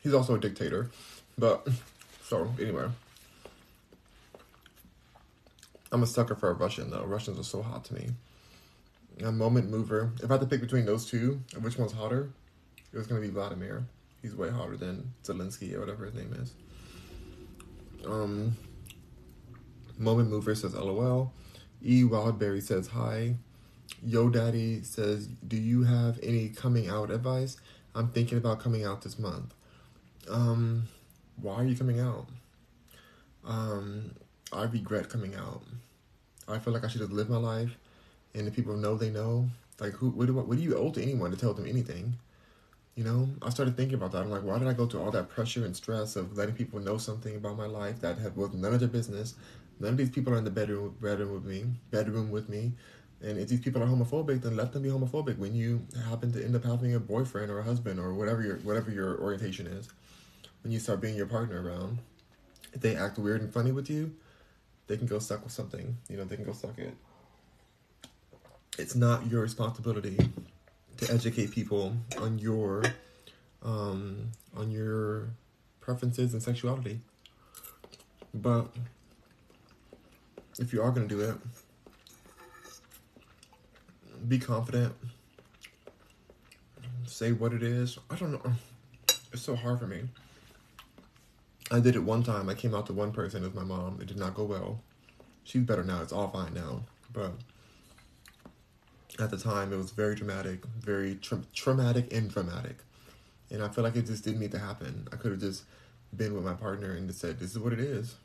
[0.00, 0.90] He's also a dictator,
[1.36, 1.66] but
[2.24, 2.88] so anyway.
[5.90, 7.04] I'm a sucker for a Russian though.
[7.04, 8.08] Russians are so hot to me.
[9.24, 10.12] A moment mover.
[10.22, 12.30] If I had to pick between those two, which one's hotter?
[12.92, 13.86] It was gonna be Vladimir.
[14.22, 16.54] He's way hotter than Zelensky or whatever his name is.
[18.04, 18.56] Um,
[19.96, 21.32] Moment Mover says LOL.
[21.82, 23.36] E Wildberry says hi.
[24.04, 27.56] Yo Daddy says, Do you have any coming out advice?
[27.94, 29.54] I'm thinking about coming out this month.
[30.28, 30.84] Um,
[31.36, 32.28] why are you coming out?
[33.44, 34.14] Um,
[34.52, 35.62] I regret coming out.
[36.46, 37.76] I feel like I should have lived my life,
[38.34, 39.48] and if people know, they know.
[39.78, 40.10] Like, who?
[40.10, 42.14] What do, what do you owe to anyone to tell them anything?
[42.94, 44.22] You know, I started thinking about that.
[44.22, 46.80] I'm like, why did I go through all that pressure and stress of letting people
[46.80, 49.34] know something about my life that had was none of their business?
[49.78, 52.72] None of these people are in the bedroom bedroom with me, bedroom with me.
[53.20, 55.38] And if these people are homophobic, then let them be homophobic.
[55.38, 58.56] When you happen to end up having a boyfriend or a husband or whatever your
[58.58, 59.88] whatever your orientation is,
[60.62, 61.98] when you start being your partner around,
[62.72, 64.12] if they act weird and funny with you,
[64.88, 65.96] they can go suck with something.
[66.08, 66.94] You know, they can go suck it.
[68.78, 70.16] It's not your responsibility
[70.96, 72.82] to educate people on your
[73.62, 75.28] um, on your
[75.80, 77.00] preferences and sexuality.
[78.34, 78.68] But
[80.58, 81.36] if you are to do it,
[84.28, 84.94] be confident.
[87.06, 87.98] Say what it is.
[88.10, 88.52] I don't know.
[89.32, 90.02] It's so hard for me.
[91.70, 92.48] I did it one time.
[92.48, 93.98] I came out to one person as my mom.
[94.00, 94.80] It did not go well.
[95.44, 96.02] She's better now.
[96.02, 96.82] It's all fine now.
[97.12, 97.32] But
[99.18, 102.78] at the time, it was very dramatic, very tra- traumatic and dramatic.
[103.50, 105.08] And I feel like it just didn't need to happen.
[105.12, 105.64] I could have just
[106.16, 108.16] been with my partner and just said, "This is what it is.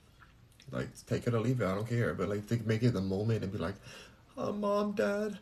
[0.72, 1.66] Like, take it or leave it.
[1.66, 3.76] I don't care." But like, think, make it the moment and be like,
[4.38, 5.40] oh, "Mom, Dad,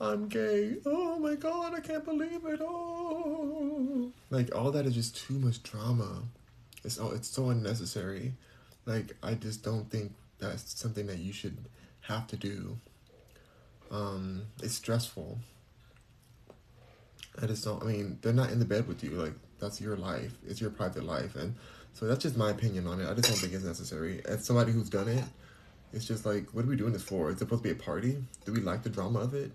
[0.00, 0.76] I'm gay.
[0.84, 2.60] Oh my God, I can't believe it.
[2.60, 6.22] Oh, like all that is just too much drama.
[6.84, 8.34] It's all it's so unnecessary.
[8.86, 11.56] Like, I just don't think that's something that you should
[12.00, 12.78] have to do."
[13.92, 15.38] um, it's stressful.
[17.40, 17.82] I just don't.
[17.82, 19.10] I mean, they're not in the bed with you.
[19.10, 20.32] Like that's your life.
[20.46, 21.54] It's your private life, and
[21.92, 23.08] so that's just my opinion on it.
[23.08, 24.22] I just don't think it's necessary.
[24.24, 25.24] As somebody who's done it,
[25.92, 27.28] it's just like, what are we doing this for?
[27.28, 28.16] Is it supposed to be a party?
[28.44, 29.52] Do we like the drama of it?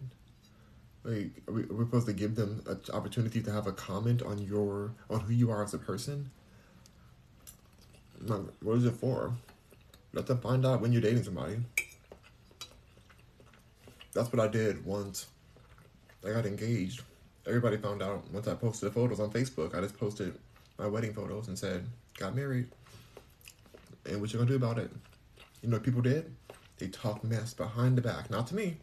[1.03, 4.21] Like, are we, are we supposed to give them an opportunity to have a comment
[4.21, 6.29] on your on who you are as a person?
[8.25, 9.34] What is it for?
[10.13, 11.58] Let them find out when you're dating somebody
[14.17, 15.27] that's what I did once
[16.25, 17.03] I got engaged.
[17.45, 19.77] Everybody found out once I posted the photos on Facebook.
[19.77, 20.34] I just posted
[20.80, 21.86] my wedding photos and said,
[22.17, 22.67] got married.
[24.08, 24.89] And what you gonna do about it?
[25.62, 26.36] You know what people did?
[26.80, 28.77] They talked mess behind the back, not to me.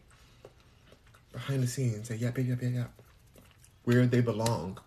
[1.33, 2.91] Behind the scenes, say, yep, yep, yep, yep, yep.
[3.83, 4.79] Where they belong.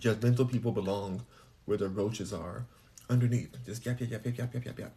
[0.00, 1.26] Judgmental people belong
[1.66, 2.64] where the roaches are.
[3.10, 3.56] Underneath.
[3.64, 4.92] Just yep, yep, yep, yep, yep, yep, yep, yep.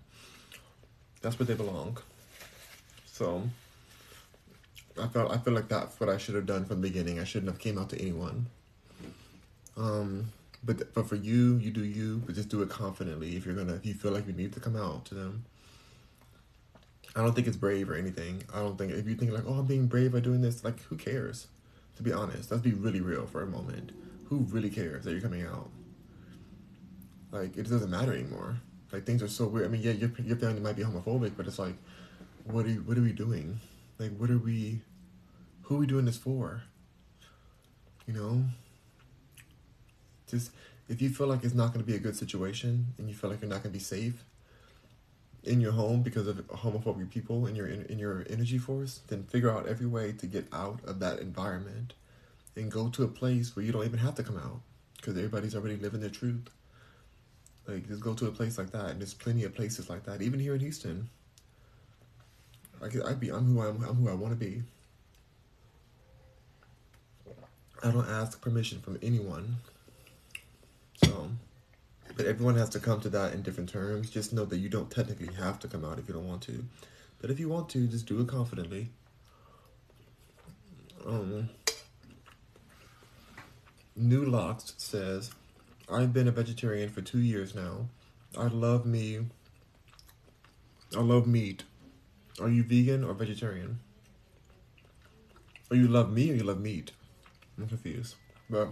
[1.21, 1.97] That's where they belong.
[3.05, 3.43] So
[4.99, 7.19] I felt I feel like that's what I should have done from the beginning.
[7.19, 8.47] I shouldn't have came out to anyone.
[9.77, 10.31] Um,
[10.63, 13.35] But but for you, you do you, but just do it confidently.
[13.37, 15.45] If you're gonna, if you feel like you need to come out to them,
[17.15, 18.43] I don't think it's brave or anything.
[18.53, 20.81] I don't think if you think like, oh, I'm being brave by doing this, like
[20.83, 21.47] who cares?
[21.97, 23.91] To be honest, let's be really real for a moment.
[24.29, 25.69] Who really cares that you're coming out?
[27.31, 28.57] Like it doesn't matter anymore.
[28.91, 29.65] Like things are so weird.
[29.65, 31.75] I mean, yeah, your your family might be homophobic, but it's like,
[32.45, 33.59] what are you, what are we doing?
[33.97, 34.81] Like, what are we?
[35.63, 36.63] Who are we doing this for?
[38.05, 38.43] You know.
[40.27, 40.51] Just
[40.89, 43.29] if you feel like it's not going to be a good situation and you feel
[43.29, 44.23] like you're not going to be safe
[45.43, 49.23] in your home because of homophobic people in your in, in your energy force, then
[49.23, 51.93] figure out every way to get out of that environment
[52.55, 54.61] and go to a place where you don't even have to come out
[54.97, 56.49] because everybody's already living their truth.
[57.67, 60.21] Like just go to a place like that, and there's plenty of places like that,
[60.21, 61.09] even here in Houston.
[62.83, 64.63] I could, I'd be I'm who I'm, I'm who I want to be.
[67.83, 69.57] I don't ask permission from anyone.
[71.03, 71.29] So,
[72.15, 74.09] but everyone has to come to that in different terms.
[74.09, 76.63] Just know that you don't technically have to come out if you don't want to.
[77.19, 78.89] But if you want to, just do it confidently.
[81.05, 81.49] Um,
[83.95, 85.31] New Locks says,
[85.91, 87.87] I've been a vegetarian for two years now.
[88.37, 89.19] I love me.
[90.95, 91.63] I love meat.
[92.39, 93.79] Are you vegan or vegetarian?
[95.69, 96.91] Or you love me or you love meat?
[97.57, 98.15] I'm confused.
[98.49, 98.69] But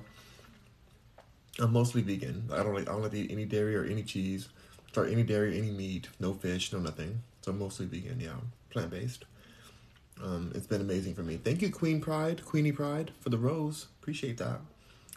[1.59, 2.49] I'm mostly vegan.
[2.51, 4.49] I don't like I don't like to eat any dairy or any cheese,
[4.95, 7.21] or any dairy, any meat, no fish, no nothing.
[7.41, 8.19] So I'm mostly vegan.
[8.19, 8.35] Yeah,
[8.69, 9.25] plant based.
[10.21, 11.37] Um, it's been amazing for me.
[11.37, 13.87] Thank you, Queen Pride, Queenie Pride, for the rose.
[14.01, 14.59] Appreciate that.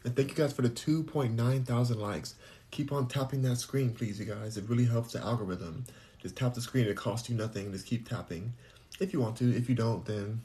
[0.05, 2.35] And thank you guys for the 2.9 thousand likes.
[2.71, 4.57] Keep on tapping that screen, please, you guys.
[4.57, 5.85] It really helps the algorithm.
[6.21, 6.87] Just tap the screen.
[6.87, 7.73] It costs you nothing.
[7.73, 8.55] Just keep tapping.
[9.01, 9.55] If you want to.
[9.55, 10.43] If you don't, then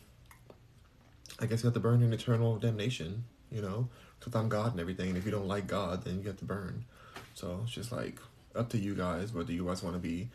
[1.39, 3.89] I guess you have to burn in eternal damnation, you know?
[4.19, 5.09] Because I'm God and everything.
[5.09, 6.85] And if you don't like God, then you have to burn.
[7.33, 8.19] So it's just like
[8.55, 10.29] up to you guys whether you guys want to be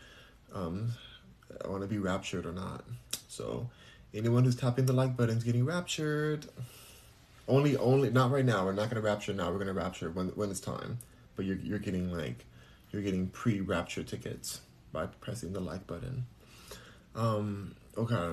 [0.54, 0.92] um,
[1.66, 2.84] want to be raptured or not.
[3.28, 3.68] So
[4.14, 6.46] anyone who's tapping the like button is getting raptured.
[7.48, 8.64] Only, only not right now.
[8.64, 9.50] We're not gonna rapture now.
[9.50, 10.98] We're gonna rapture when when it's time.
[11.36, 12.44] But you're you're getting like
[12.90, 14.60] you're getting pre-rapture tickets
[14.92, 16.26] by pressing the like button.
[17.14, 18.32] Um, okay.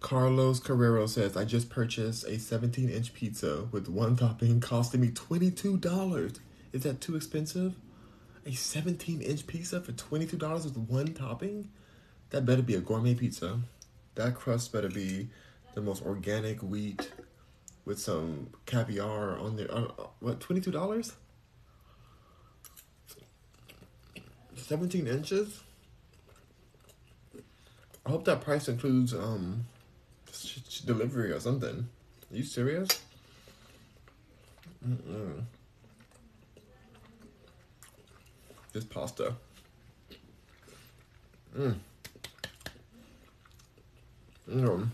[0.00, 5.08] Carlos Carrero says, I just purchased a 17 inch pizza with one topping costing me
[5.08, 6.38] $22.
[6.72, 7.74] Is that too expensive?
[8.44, 11.70] A 17 inch pizza for $22 with one topping?
[12.30, 13.60] That better be a gourmet pizza.
[14.16, 15.28] That crust better be
[15.74, 17.10] the most organic wheat
[17.84, 19.70] with some caviar on there.
[19.70, 19.88] Uh,
[20.20, 21.12] what, $22?
[24.56, 25.62] 17 inches?
[28.06, 29.64] I hope that price includes um
[30.84, 31.88] delivery or something.
[32.30, 32.88] Are you serious?
[34.86, 35.42] Mm-mm.
[38.72, 39.34] This pasta.
[41.56, 41.76] Mm.
[44.50, 44.88] Mm.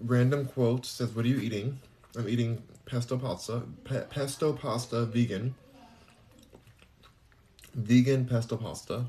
[0.00, 1.80] Random quote says, "What are you eating?"
[2.16, 3.62] I'm eating pesto pasta.
[3.84, 5.54] Pe- pesto pasta, vegan.
[7.74, 9.06] Vegan pesto pasta.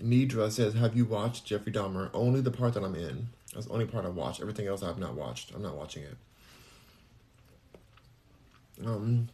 [0.00, 2.10] Nidra says, "Have you watched Jeffrey Dahmer?
[2.12, 3.28] Only the part that I'm in.
[3.52, 4.40] That's the only part I watched.
[4.40, 5.52] Everything else I have not watched.
[5.54, 6.16] I'm not watching it."
[8.84, 9.28] Um,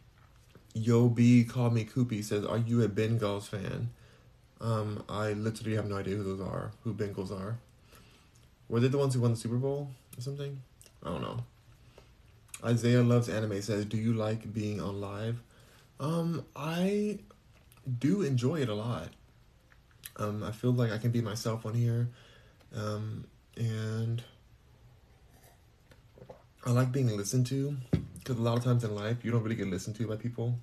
[0.73, 3.89] Yo B called me Koopy says, "Are you a Bengals fan?"
[4.61, 6.71] Um, I literally have no idea who those are.
[6.83, 7.57] Who Bengals are?
[8.69, 10.61] Were they the ones who won the Super Bowl or something?
[11.03, 11.43] I don't know.
[12.63, 15.41] Isaiah loves anime says, "Do you like being on live?"
[15.99, 17.19] Um, I
[17.99, 19.09] do enjoy it a lot.
[20.17, 22.09] Um, I feel like I can be myself on here,
[22.75, 24.21] um, and
[26.65, 27.77] I like being listened to
[28.17, 30.59] because a lot of times in life you don't really get listened to by people.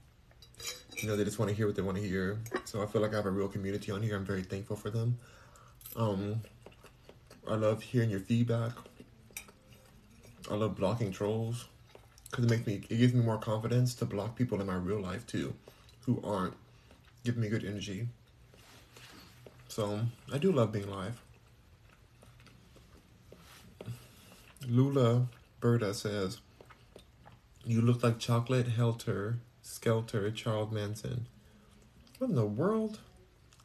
[0.99, 2.39] You know, they just want to hear what they want to hear.
[2.65, 4.17] So I feel like I have a real community on here.
[4.17, 5.19] I'm very thankful for them.
[5.95, 6.43] Um,
[7.49, 8.73] I love hearing your feedback.
[10.51, 11.67] I love blocking trolls
[12.31, 15.01] because it makes me it gives me more confidence to block people in my real
[15.01, 15.55] life too,
[16.01, 16.55] who aren't
[17.25, 18.09] giving me good energy.
[19.69, 20.01] So
[20.33, 21.21] I do love being live.
[24.67, 25.29] Lula
[25.61, 26.41] Berta says,
[27.65, 31.27] "You look like chocolate helter skelter Charles Manson."
[32.19, 33.01] What in the world?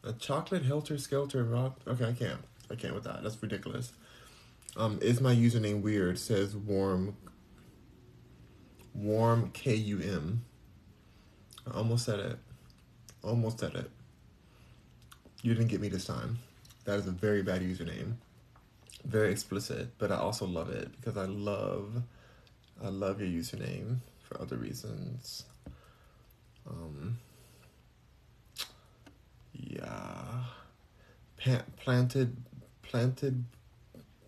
[0.04, 1.80] A chocolate helter skelter rock?
[1.88, 2.42] Okay, I can't.
[2.72, 3.22] I can't with that.
[3.24, 3.92] That's ridiculous.
[4.78, 6.18] Um, is my username weird?
[6.18, 7.18] Says warm.
[8.94, 10.46] Warm K U M.
[11.68, 12.40] I almost said it.
[13.24, 13.92] Almost said it.
[15.44, 16.40] You didn't get me this time.
[16.86, 18.14] That is a very bad username.
[19.06, 22.04] Very explicit, but I also love it because I love
[22.84, 25.46] I love your username for other reasons.
[26.70, 27.18] Um,
[29.54, 30.44] yeah.
[31.44, 32.36] Pa- planted,
[32.92, 33.46] planted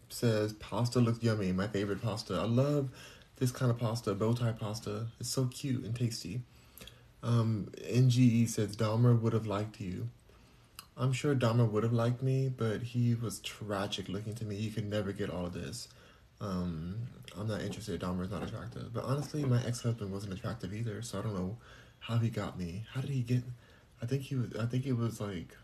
[0.07, 1.51] says pasta looks yummy.
[1.51, 2.35] My favorite pasta.
[2.35, 2.89] I love
[3.37, 5.07] this kind of pasta, bow tie pasta.
[5.19, 6.41] It's so cute and tasty.
[7.21, 10.09] Um, NGE says Dahmer would have liked you.
[10.95, 14.55] I'm sure Dahmer would have liked me, but he was tragic looking to me.
[14.55, 15.89] He could never get all of this.
[16.39, 16.99] Um,
[17.37, 17.99] I'm not interested.
[17.99, 18.93] Dahmer is not attractive.
[18.93, 21.57] But honestly, my ex husband wasn't attractive either, so I don't know
[21.99, 22.85] how he got me.
[22.93, 23.43] How did he get?
[24.01, 24.55] I think he was.
[24.57, 25.55] I think it was like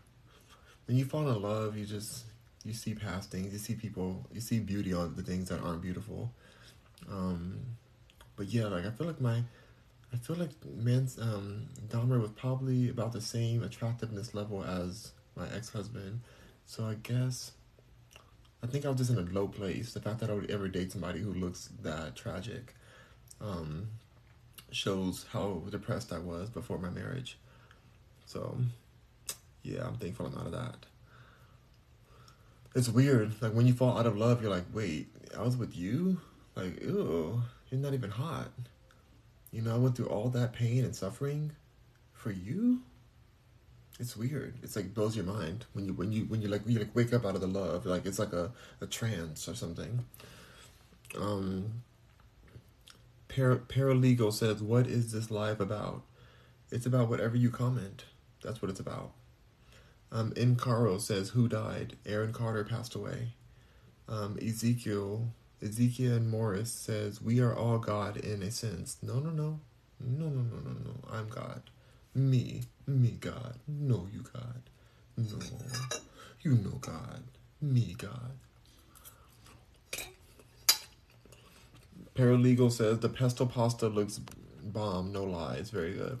[0.86, 2.24] when you fall in love, you just
[2.64, 3.52] you see past things.
[3.52, 4.26] You see people.
[4.32, 6.32] You see beauty on the things that aren't beautiful.
[7.10, 7.60] Um,
[8.36, 9.42] but yeah, like I feel like my,
[10.12, 15.46] I feel like man's um Dahmer was probably about the same attractiveness level as my
[15.54, 16.20] ex husband.
[16.66, 17.52] So I guess
[18.62, 19.94] I think I was just in a low place.
[19.94, 22.74] The fact that I would ever date somebody who looks that tragic
[23.40, 23.88] um,
[24.70, 27.38] shows how depressed I was before my marriage.
[28.26, 28.58] So,
[29.62, 30.86] yeah, I'm thankful I'm out of that.
[32.74, 33.40] It's weird.
[33.42, 36.20] Like when you fall out of love, you're like, wait, I was with you?
[36.54, 38.50] Like, ew, you're not even hot.
[39.50, 41.52] You know, I went through all that pain and suffering
[42.12, 42.82] for you?
[44.00, 44.54] it's weird.
[44.62, 47.12] It's like blows your mind when you when you when you like you like wake
[47.12, 47.84] up out of the love.
[47.84, 48.50] Like it's like a,
[48.80, 50.04] a trance or something.
[51.16, 51.82] Um
[53.28, 56.02] Par- paralegal says, What is this live about?
[56.72, 58.04] It's about whatever you comment.
[58.42, 59.12] That's what it's about.
[60.12, 61.96] Um, Incaro says, Who died?
[62.04, 63.34] Aaron Carter passed away.
[64.08, 65.28] Um, Ezekiel,
[65.62, 68.96] Ezekiel Morris says, We are all God in a sense.
[69.02, 69.60] No, no, no.
[70.00, 70.94] No, no, no, no, no.
[71.12, 71.62] I'm God.
[72.14, 73.54] Me, me, God.
[73.68, 74.62] No, you, God.
[75.16, 75.38] No,
[76.42, 77.22] you know God.
[77.60, 78.32] Me, God.
[82.14, 84.18] Paralegal says the pesto pasta looks
[84.62, 85.12] bomb.
[85.12, 86.18] No lie, it's very good.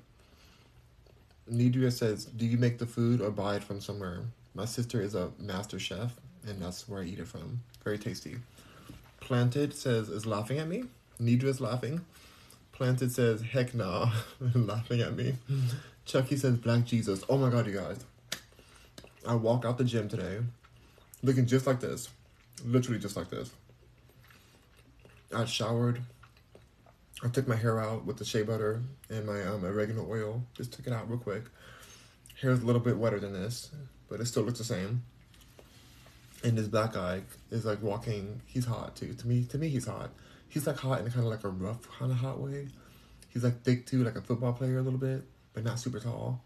[1.50, 4.20] Nidria says, "Do you make the food or buy it from somewhere?"
[4.54, 7.60] My sister is a master chef, and that's where I eat it from.
[7.84, 8.38] Very tasty.
[9.20, 10.84] Planted says, "Is laughing at me."
[11.20, 12.00] Nidra's laughing.
[12.72, 14.10] Planted says, heck nah,
[14.54, 15.34] laughing at me.
[16.06, 17.22] Chucky says, Black Jesus.
[17.28, 17.98] Oh my god, you guys.
[19.26, 20.38] I walk out the gym today
[21.22, 22.08] looking just like this.
[22.64, 23.50] Literally just like this.
[25.34, 26.00] I showered.
[27.22, 30.42] I took my hair out with the shea butter and my um, oregano oil.
[30.54, 31.44] Just took it out real quick.
[32.40, 33.70] Hair's a little bit wetter than this,
[34.08, 35.02] but it still looks the same.
[36.42, 38.40] And this black guy is like walking.
[38.46, 39.12] He's hot too.
[39.12, 40.10] To me, to me, he's hot
[40.50, 42.68] he's like hot in kind of like a rough kind of hot way.
[43.28, 45.22] He's like thick too, like a football player a little bit,
[45.54, 46.42] but not super tall.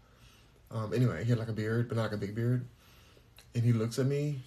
[0.71, 2.65] Um, anyway, he had like a beard, but not like a big beard.
[3.53, 4.39] And he looks at me,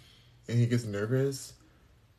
[0.49, 1.53] and he gets nervous,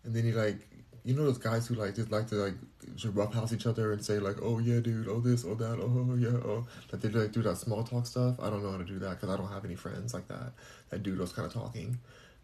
[0.03, 0.67] and then he like,
[1.03, 2.55] you know those guys who like just like to like
[2.95, 6.15] just roughhouse each other and say like, oh yeah, dude, oh this, oh that, oh
[6.19, 8.35] yeah, oh, that they like do that small talk stuff.
[8.39, 10.53] I don't know how to do that because I don't have any friends like that
[10.89, 11.97] that do those kind of talking.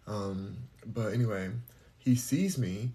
[0.07, 1.49] Um, but anyway,
[1.97, 2.91] he sees me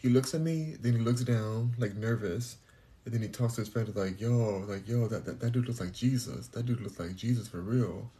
[0.00, 2.56] he looks at me, then he looks down, like nervous,
[3.04, 5.66] and then he talks to his friend like, yo, like, yo, that, that, that dude
[5.66, 6.48] looks like Jesus.
[6.48, 8.10] That dude looks like Jesus for real.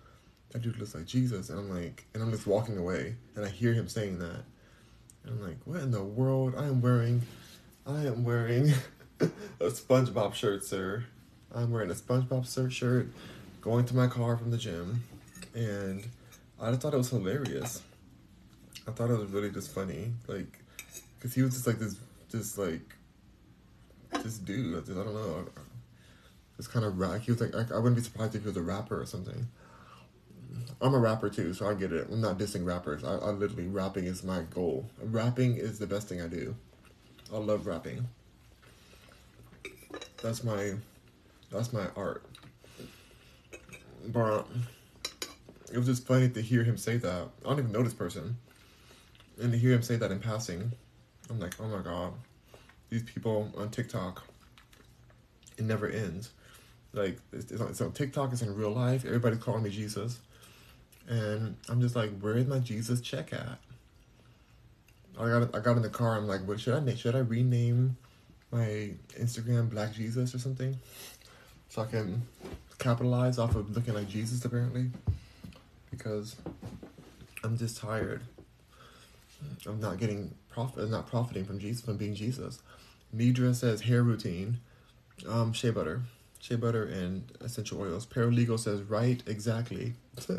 [0.51, 1.49] That dude looks like Jesus.
[1.49, 4.45] And I'm like, and I'm just walking away, and I hear him saying that.
[5.24, 6.54] And I'm like, what in the world?
[6.56, 7.22] I am wearing,
[7.86, 8.72] I am wearing
[9.20, 9.26] a
[9.60, 11.04] SpongeBob shirt, sir.
[11.54, 13.08] I'm wearing a SpongeBob shirt,
[13.60, 15.02] going to my car from the gym,
[15.54, 16.06] and
[16.60, 17.82] I just thought it was hilarious.
[18.86, 20.12] I thought it was really just funny.
[20.26, 20.58] Like,
[21.18, 21.96] because he was just like this,
[22.30, 22.94] just like
[24.22, 24.82] this dude.
[24.90, 25.46] I don't know.
[26.56, 27.22] Just kind of rap.
[27.22, 29.48] He was like, I, I wouldn't be surprised if he was a rapper or something.
[30.80, 32.09] I'm a rapper too, so I get it.
[32.11, 33.05] I'm not dissing rappers.
[33.05, 34.88] I, I literally rapping is my goal.
[35.03, 36.55] Rapping is the best thing I do.
[37.32, 38.09] I love rapping.
[40.22, 40.74] That's my
[41.51, 42.24] that's my art.
[44.07, 44.46] But
[45.72, 47.28] it was just funny to hear him say that.
[47.44, 48.36] I don't even know this person.
[49.40, 50.72] And to hear him say that in passing.
[51.28, 52.12] I'm like, oh my god,
[52.88, 54.26] these people on TikTok,
[55.57, 56.30] it never ends.
[56.92, 59.05] Like, it's, it's, on, it's on TikTok, it's in real life.
[59.05, 60.18] Everybody's calling me Jesus.
[61.09, 63.59] And I'm just like, where is my Jesus check at?
[65.18, 66.16] I got I got in the car.
[66.16, 67.96] I'm like, what should I should I rename
[68.51, 70.78] my Instagram Black Jesus or something,
[71.68, 72.22] so I can
[72.78, 74.90] capitalize off of looking like Jesus apparently,
[75.90, 76.36] because
[77.44, 78.22] I'm just tired.
[79.66, 82.61] I'm not getting profit, not profiting from Jesus, from being Jesus.
[83.14, 84.61] Nidra says hair routine,
[85.28, 86.03] um, shea butter,
[86.40, 88.07] shea butter and essential oils.
[88.07, 89.94] Paralegal says right, exactly.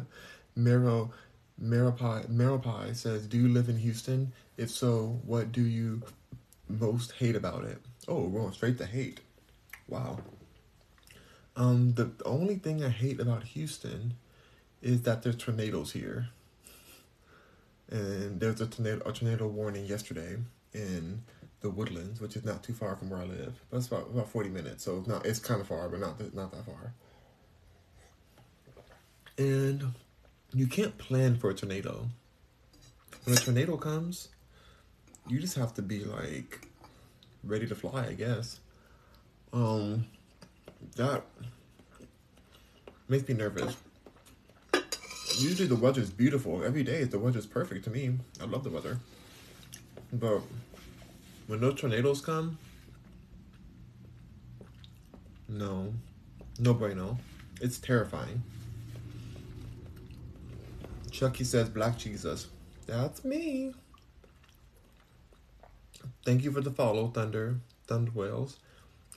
[0.56, 1.12] Mero,
[1.62, 4.34] Meropai, Meropai says, do you live in Houston?
[4.58, 6.02] If so, what do you
[6.68, 7.80] most hate about it?
[8.08, 9.20] Oh, we're going straight to hate.
[9.88, 10.20] Wow.
[11.56, 14.16] Um, the, only thing I hate about Houston
[14.82, 16.30] is that there's tornadoes here.
[17.90, 20.38] And there's a tornado a tornado warning yesterday
[20.74, 21.24] in
[21.60, 23.62] the woodlands, which is not too far from where I live.
[23.74, 26.54] It's about about forty minutes, so it's not it's kind of far, but not not
[26.54, 26.94] that far.
[29.38, 29.94] And
[30.54, 32.08] you can't plan for a tornado.
[33.24, 34.30] When a tornado comes,
[35.28, 36.68] you just have to be like
[37.44, 38.60] ready to fly, I guess.
[39.54, 40.06] Um,
[40.96, 41.24] that
[43.08, 43.76] makes me nervous.
[45.38, 46.64] Usually the weather's beautiful.
[46.64, 48.18] Every day the weather's perfect to me.
[48.42, 49.00] I love the weather.
[50.12, 50.42] But
[51.48, 52.58] when those tornadoes come,
[55.48, 55.94] no.
[56.60, 57.18] No bueno.
[57.62, 58.42] It's terrifying.
[61.22, 62.48] Chucky says Black Jesus.
[62.88, 63.76] That's me.
[66.26, 67.60] Thank you for the follow, Thunder.
[67.86, 68.58] Thunder Whales.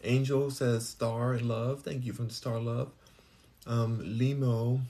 [0.02, 1.80] Angel says Star and Love.
[1.80, 2.90] Thank you from the Star Love.
[3.66, 4.82] Um, Limo,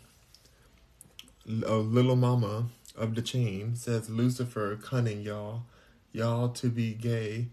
[1.49, 2.65] uh, Little Mama
[2.97, 5.67] of the Chain says Lucifer, cunning y'all.
[6.11, 7.47] Y'all to be gay.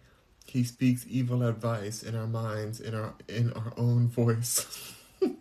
[0.47, 4.95] He speaks evil advice in our minds, in our in our own voice.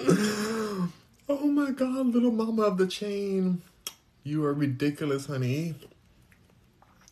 [1.28, 3.62] oh my god, little mama of the chain.
[4.22, 5.74] You are ridiculous, honey.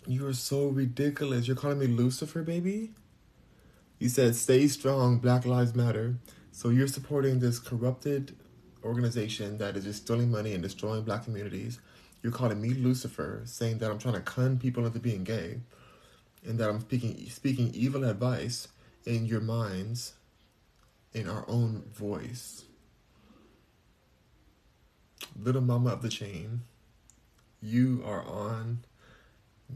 [0.07, 1.47] You are so ridiculous.
[1.47, 2.93] You're calling me Lucifer, baby?
[3.99, 6.17] You said, stay strong, Black Lives Matter.
[6.53, 8.37] So you're supporting this corrupted
[8.85, 11.81] organization that is just stealing money and destroying black communities.
[12.23, 15.61] You're calling me Lucifer, saying that I'm trying to con people into being gay,
[16.47, 18.69] and that I'm speaking speaking evil advice
[19.05, 20.15] in your minds,
[21.13, 22.64] in our own voice.
[25.41, 26.63] Little mama of the chain,
[27.61, 28.85] you are on.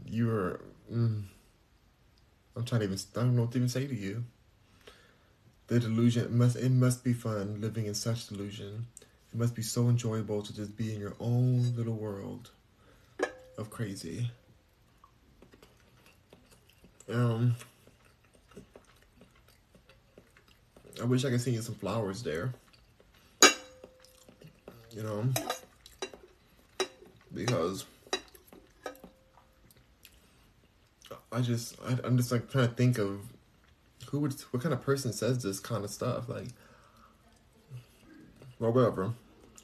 [0.05, 0.61] You're.
[0.91, 1.23] Mm,
[2.55, 2.99] I'm trying to even.
[3.15, 4.23] I don't know what to even say to you.
[5.67, 6.55] The delusion it must.
[6.55, 8.87] It must be fun living in such delusion.
[9.33, 12.51] It must be so enjoyable to just be in your own little world
[13.57, 14.31] of crazy.
[17.11, 17.55] Um.
[21.01, 22.53] I wish I could send you some flowers there.
[24.91, 25.29] You know,
[27.33, 27.85] because
[31.31, 33.21] I just I, I'm just like trying to think of
[34.07, 36.47] who would what kind of person says this kind of stuff like.
[38.59, 39.13] Well, whatever.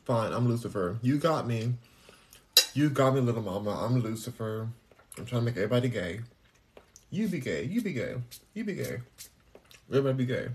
[0.05, 0.97] Fine, I'm Lucifer.
[1.01, 1.73] You got me.
[2.73, 3.71] You got me, little mama.
[3.71, 4.69] I'm Lucifer.
[5.17, 6.21] I'm trying to make everybody gay.
[7.09, 7.63] You be gay.
[7.63, 8.15] You be gay.
[8.53, 8.99] You be gay.
[9.89, 10.47] Everybody be gay.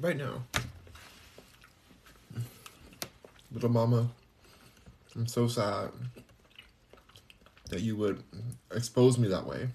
[0.00, 0.42] Right now.
[3.50, 4.10] Little mama,
[5.16, 5.90] I'm so sad
[7.70, 8.22] that you would
[8.74, 9.68] expose me that way.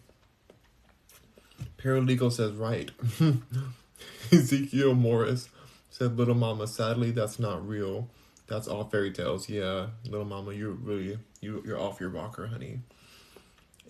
[1.77, 2.91] Paralegal says right.
[4.31, 5.49] Ezekiel Morris
[5.89, 8.09] said, Little Mama, sadly, that's not real.
[8.47, 9.49] That's all fairy tales.
[9.49, 12.79] Yeah, Little Mama, you're really, you, you're off your rocker, honey.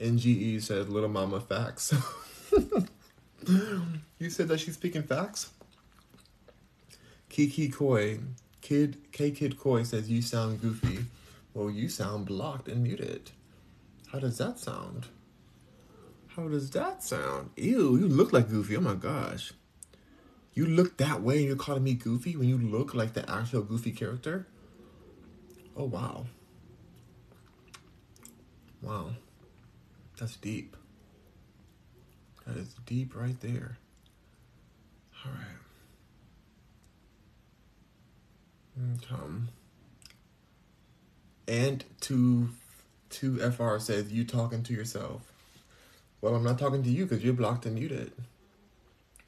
[0.02, 1.94] NGE said, Little Mama, facts.
[4.20, 5.52] you said that she's speaking facts?
[7.30, 8.20] Kiki Koi,
[8.64, 11.06] Kid K Kid Koi says, You sound goofy.
[11.54, 13.32] Well, you sound blocked and muted.
[14.08, 15.08] How does that sound?
[16.30, 17.52] How does that sound?
[17.58, 18.78] Ew, you look like Goofy.
[18.78, 19.54] Oh my gosh.
[20.54, 23.64] You look that way and you're calling me Goofy when you look like the actual
[23.64, 24.48] Goofy character?
[25.76, 26.26] Oh, wow.
[28.82, 29.10] Wow.
[30.18, 30.78] That's deep.
[32.48, 33.78] That is deep right there.
[35.26, 35.63] All right.
[38.78, 39.50] Um,
[41.48, 42.50] and to
[43.10, 45.22] to FR says you talking to yourself.
[46.22, 48.12] Well, I'm not talking to you because you're blocked and muted.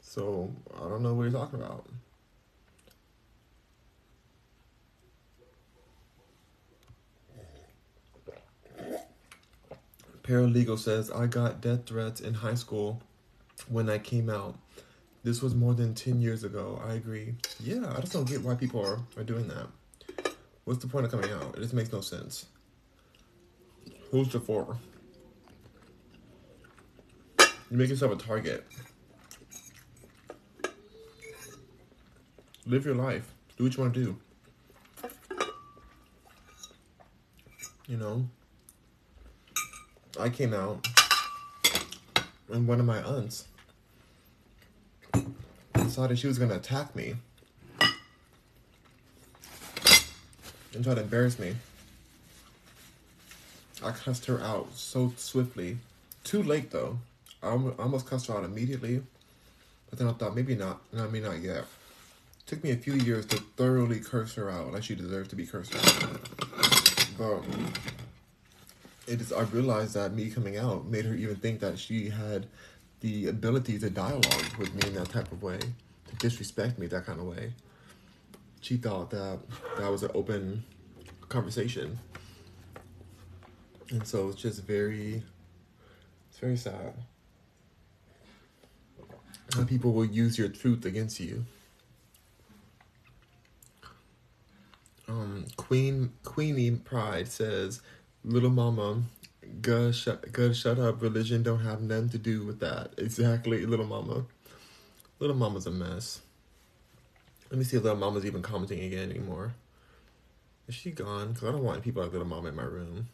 [0.01, 1.85] So I don't know what you're talking about.
[10.23, 13.01] Paralegal says I got death threats in high school
[13.67, 14.57] when I came out.
[15.25, 16.79] This was more than 10 years ago.
[16.87, 17.33] I agree.
[17.59, 19.65] Yeah, I just don't get why people are, are doing that.
[20.65, 21.55] What's the point of coming out?
[21.57, 22.45] It just makes no sense.
[24.11, 24.77] Who's the for?
[27.39, 28.67] You make yourself a target.
[32.67, 33.33] Live your life.
[33.57, 35.09] Do what you want to do.
[37.87, 38.29] You know,
[40.19, 40.87] I came out,
[42.51, 43.45] and one of my aunts
[45.95, 47.15] decided she was going to attack me
[50.73, 51.55] and try to embarrass me.
[53.81, 55.77] I cussed her out so swiftly.
[56.25, 56.99] Too late, though.
[57.41, 59.03] I almost cussed her out immediately,
[59.89, 60.81] but then I thought maybe not.
[60.91, 61.59] No, I mean not yet.
[61.59, 65.37] It took me a few years to thoroughly curse her out, like she deserved to
[65.37, 66.19] be cursed out.
[67.17, 67.41] But
[69.07, 69.31] it is.
[69.31, 72.47] I realized that me coming out made her even think that she had
[72.99, 75.59] the ability to dialogue with me in that type of way,
[76.19, 77.53] disrespect me that kind of way.
[78.61, 79.39] She thought that
[79.77, 80.63] that was an open
[81.29, 81.99] conversation,
[83.89, 85.23] and so it's just very,
[86.29, 86.93] it's very sad.
[89.53, 91.45] How people will use your truth against you.
[95.07, 97.81] Um, Queen Queenie Pride says,
[98.23, 99.03] "Little Mama,
[99.61, 101.01] Good, shut, good, shut up.
[101.01, 102.93] Religion don't have nothing to do with that.
[102.97, 104.25] Exactly, little mama.
[105.19, 106.21] Little mama's a mess.
[107.49, 109.55] Let me see if little mama's even commenting again anymore.
[110.67, 111.33] Is she gone?
[111.33, 113.07] Because I don't want people like little mama in my room.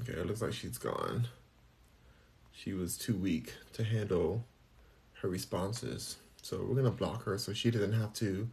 [0.00, 1.28] Okay, it looks like she's gone.
[2.52, 4.44] She was too weak to handle
[5.20, 6.16] her responses.
[6.42, 8.48] So we're going to block her so she doesn't have to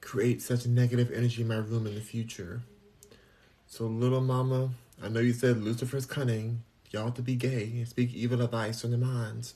[0.00, 2.62] create such negative energy in my room in the future.
[3.66, 4.70] So, little mama,
[5.02, 8.84] I know you said Lucifer's cunning, y'all have to be gay and speak evil advice
[8.84, 9.54] on the minds,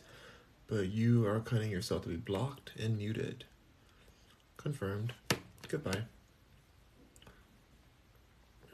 [0.74, 3.44] but you are cutting yourself to be blocked and muted.
[4.56, 5.12] Confirmed.
[5.68, 6.02] Goodbye.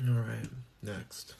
[0.08, 0.48] Alright,
[0.82, 1.34] next.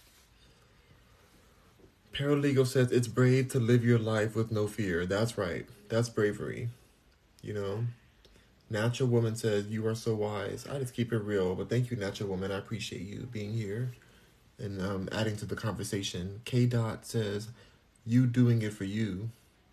[2.12, 5.06] Paralegal says it's brave to live your life with no fear.
[5.06, 5.64] That's right.
[5.88, 6.68] That's bravery.
[7.40, 7.84] You know?
[8.68, 10.66] Natural Woman says, You are so wise.
[10.70, 12.52] I just keep it real, but thank you, Natural Woman.
[12.52, 13.92] I appreciate you being here
[14.58, 16.42] and um, adding to the conversation.
[16.44, 17.48] K Dot says,
[18.04, 19.30] "You doing it for you."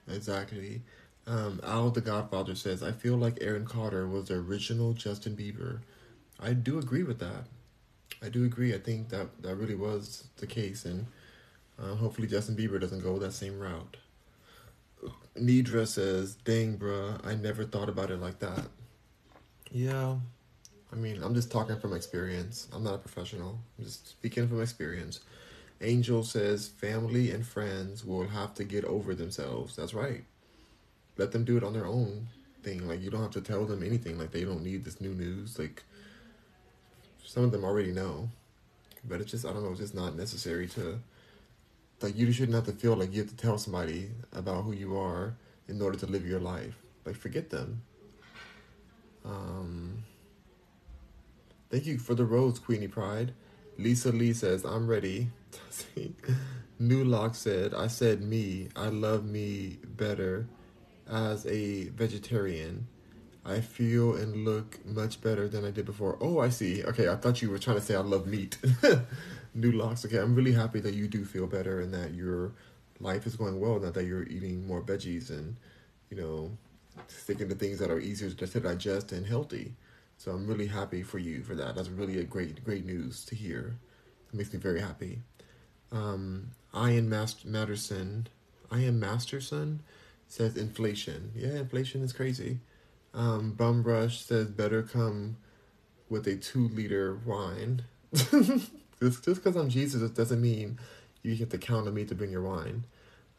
[0.08, 0.82] Exactly.
[1.26, 5.80] Um, Al the Godfather says, "I feel like Aaron Carter was the original Justin Bieber."
[6.39, 7.45] I do agree with that.
[8.22, 8.74] I do agree.
[8.74, 11.08] I think that that really was the case, and
[11.78, 13.97] uh, hopefully Justin Bieber doesn't go that same route.
[15.36, 18.68] Nidra says, "Dang, bruh, I never thought about it like that."
[19.72, 20.18] Yeah,
[20.91, 22.68] I mean, I'm just talking from experience.
[22.74, 23.60] I'm not a professional.
[23.78, 25.20] I'm just speaking from experience.
[25.82, 29.75] Angel says family and friends will have to get over themselves.
[29.75, 30.23] That's right.
[31.17, 32.28] Let them do it on their own
[32.63, 32.88] thing.
[32.88, 34.17] Like you don't have to tell them anything.
[34.17, 35.59] Like they don't need this new news.
[35.59, 35.84] Like
[37.23, 38.30] some of them already know.
[39.07, 40.99] But it's just I don't know, it's just not necessary to
[42.01, 44.97] like you shouldn't have to feel like you have to tell somebody about who you
[44.97, 45.36] are
[45.67, 46.75] in order to live your life.
[47.05, 47.82] Like forget them.
[49.23, 50.03] Um
[51.69, 53.34] Thank you for the rose, Queenie Pride.
[53.78, 55.28] Lisa Lee says, I'm ready.
[56.80, 58.70] New Lock said, I said me.
[58.76, 60.47] I love me better
[61.10, 62.88] as a vegetarian.
[63.45, 66.18] I feel and look much better than I did before.
[66.20, 66.84] Oh, I see.
[66.84, 68.58] Okay, I thought you were trying to say I love meat.
[69.55, 70.05] New Locks.
[70.05, 72.51] Okay, I'm really happy that you do feel better and that your
[72.99, 75.55] life is going well, not that you're eating more veggies and,
[76.10, 76.51] you know,
[77.08, 79.74] sticking to things that are easier to digest and healthy.
[80.18, 81.76] So I'm really happy for you for that.
[81.76, 83.78] That's really a great, great news to hear.
[84.30, 85.22] It makes me very happy.
[85.91, 88.27] Um, Ian Master- Matterson,
[88.73, 89.81] Ian Masterson
[90.27, 91.31] says inflation.
[91.35, 92.59] Yeah, inflation is crazy.
[93.13, 95.38] Um, Bum Rush says better come
[96.09, 97.83] with a two liter wine.
[98.13, 100.79] just because I'm Jesus doesn't mean
[101.23, 102.85] you have to count on me to bring your wine.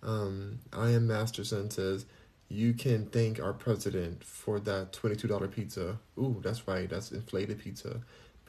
[0.02, 2.06] Um, I am Masterson says
[2.48, 5.98] you can thank our president for that $22 pizza.
[6.18, 6.88] Ooh, that's right.
[6.88, 8.00] That's inflated pizza.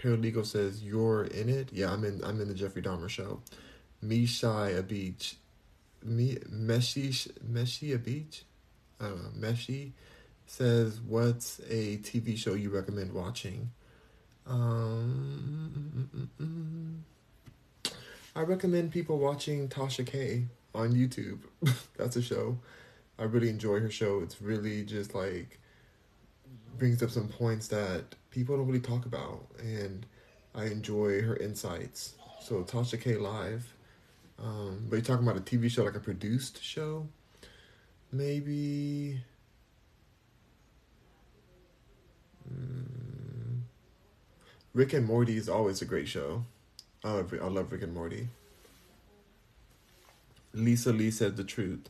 [0.02, 1.70] Paralegal says you're in it.
[1.74, 2.24] Yeah, I'm in.
[2.24, 3.42] I'm in the Jeffrey Dahmer show.
[4.02, 5.36] Me shy a beach.
[6.04, 8.44] Me meshy meshy a beach.
[9.00, 9.48] I don't know.
[9.50, 9.92] Meshy
[10.46, 13.72] says what's a TV show you recommend watching?
[14.48, 17.02] Um, mm, mm,
[17.84, 17.92] mm,
[18.36, 21.40] I recommend people watching Tasha K on YouTube.
[21.98, 22.58] That's a show.
[23.20, 24.22] I really enjoy her show.
[24.22, 25.60] It's really just like
[26.78, 30.06] brings up some points that people don't really talk about, and
[30.56, 32.16] I enjoy her insights.
[32.42, 33.74] So Tasha K Live.
[34.42, 37.08] Um, but you're talking about a TV show, like a produced show,
[38.12, 39.22] maybe.
[42.52, 43.62] Mm,
[44.74, 46.46] Rick and Morty is always a great show.
[47.04, 48.30] I love, I love Rick and Morty.
[50.54, 51.90] Lisa Lee said the truth.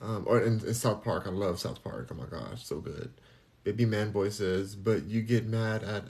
[0.00, 2.08] Um, or in, in, South Park, I love South Park.
[2.12, 3.12] Oh my gosh, so good.
[3.64, 6.04] Baby Man Boy says, but you get mad at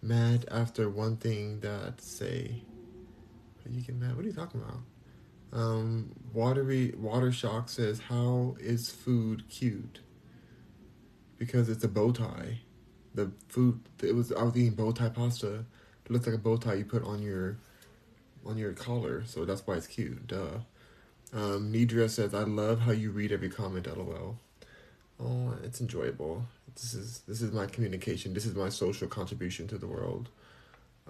[0.00, 2.62] mad after one thing that say.
[3.68, 4.14] You get mad.
[4.16, 4.78] What are you talking about?
[5.52, 10.00] Um, watery Water Shock says, how is food cute?
[11.38, 12.60] Because it's a bow tie.
[13.14, 15.64] The food it was I was eating bow tie pasta.
[16.04, 17.56] It looks like a bow tie you put on your
[18.44, 20.26] on your collar, so that's why it's cute.
[20.26, 20.58] Duh.
[21.32, 24.38] Um, Nidra says, "I love how you read every comment." LOL.
[25.18, 26.46] Oh, it's enjoyable.
[26.74, 28.34] This is this is my communication.
[28.34, 30.28] This is my social contribution to the world.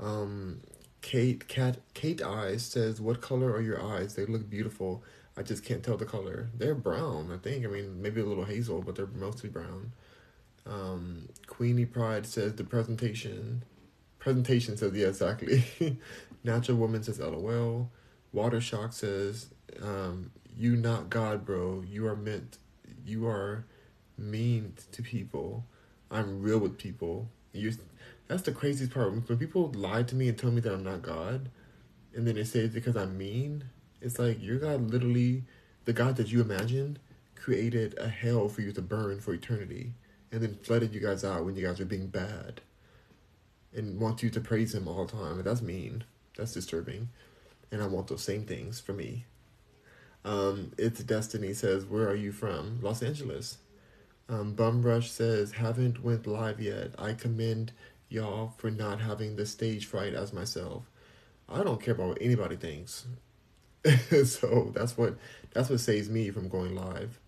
[0.00, 0.60] Um,
[1.02, 4.14] Kate Cat Kate Eyes says, "What color are your eyes?
[4.14, 5.02] They look beautiful.
[5.36, 6.48] I just can't tell the color.
[6.56, 7.64] They're brown, I think.
[7.64, 9.92] I mean, maybe a little hazel, but they're mostly brown."
[10.66, 13.62] Um, Queenie Pride says, "The presentation."
[14.18, 15.64] Presentation says, "Yeah, exactly."
[16.44, 17.90] Natural Woman says, "LOL."
[18.32, 19.48] Water Shock says,
[19.80, 21.84] um, "You not God, bro.
[21.86, 22.58] You are meant.
[23.04, 23.64] You are."
[24.18, 25.64] mean to people.
[26.10, 27.28] I'm real with people.
[27.52, 27.72] You,
[28.28, 29.12] that's the craziest part.
[29.12, 31.48] When people lie to me and tell me that I'm not God,
[32.14, 33.64] and then they say it's because I'm mean,
[34.00, 35.44] it's like your God literally,
[35.84, 36.98] the God that you imagine,
[37.34, 39.92] created a hell for you to burn for eternity,
[40.32, 42.60] and then flooded you guys out when you guys are being bad,
[43.74, 45.42] and wants you to praise Him all the time.
[45.42, 46.04] That's mean.
[46.36, 47.08] That's disturbing,
[47.70, 49.24] and I want those same things for me.
[50.24, 53.58] Um, it's Destiny says, "Where are you from?" Los Angeles.
[54.28, 56.94] Um, Bumrush says, haven't went live yet.
[56.98, 57.72] I commend
[58.08, 60.90] y'all for not having the stage fright as myself.
[61.48, 63.06] I don't care about what anybody thinks.
[64.24, 65.16] so that's what
[65.52, 67.20] that's what saves me from going live.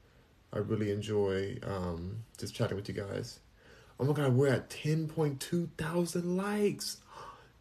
[0.53, 3.41] I really enjoy um, just chatting with you guys.
[4.01, 6.99] Oh my god, we're at 10.2 thousand likes.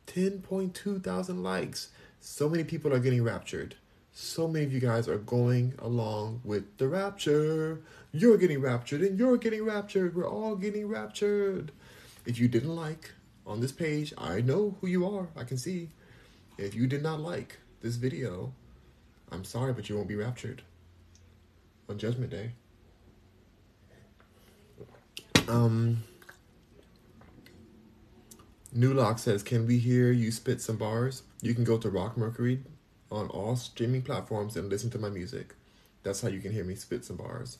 [0.07, 1.89] 10.2 thousand likes.
[2.19, 3.75] So many people are getting raptured.
[4.13, 7.81] So many of you guys are going along with the rapture.
[8.11, 10.15] You're getting raptured and you're getting raptured.
[10.15, 11.71] We're all getting raptured.
[12.27, 13.11] If you didn't like
[13.45, 15.29] on this page, I know who you are.
[15.37, 15.91] I can see.
[16.57, 18.51] If you did not like this video,
[19.31, 20.61] I'm sorry, but you won't be raptured
[21.87, 22.51] on Judgment Day.
[25.47, 26.03] Um,
[28.73, 31.23] New Lock says, Can we hear you spit some bars?
[31.41, 32.61] You can go to Rock Mercury
[33.09, 35.55] on all streaming platforms and listen to my music.
[36.03, 37.57] That's how you can hear me spit some bars.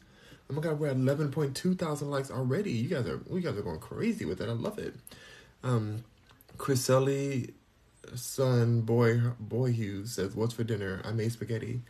[0.50, 2.72] Oh my god, we're at eleven point two thousand likes already.
[2.72, 4.48] You guys are you guys are going crazy with it.
[4.48, 4.95] I love it.
[5.64, 6.04] Um,
[6.58, 7.54] Chriselli,
[8.16, 11.82] son boy boy Hughes says, "What's for dinner?" I made spaghetti.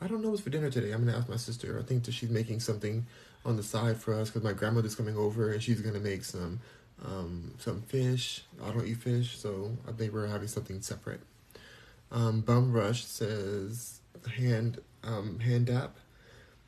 [0.00, 0.92] I don't know what's for dinner today.
[0.92, 1.78] I'm gonna ask my sister.
[1.78, 3.06] I think that she's making something
[3.44, 6.60] on the side for us because my grandmother's coming over and she's gonna make some
[7.04, 8.44] um, some fish.
[8.62, 11.20] I don't eat fish, so I think we're having something separate.
[12.10, 14.00] Um, Bum Rush says
[14.36, 15.96] hand um, hand dap.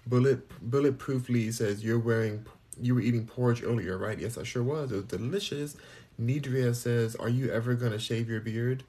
[0.06, 2.46] Bullet Bulletproof bulletproofly says you're wearing
[2.80, 4.18] you were eating porridge earlier, right?
[4.18, 4.92] Yes, I sure was.
[4.92, 5.76] It was delicious.
[6.20, 8.84] Nidria says, "Are you ever gonna shave your beard?"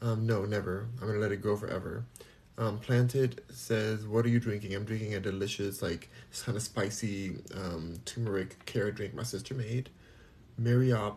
[0.00, 0.86] Um, no, never.
[1.00, 2.04] I'm gonna let it grow forever.
[2.56, 6.08] Um, Planted says, "What are you drinking?" I'm drinking a delicious, like,
[6.44, 9.90] kind of spicy um, turmeric carrot drink my sister made.
[10.60, 11.16] Mariop,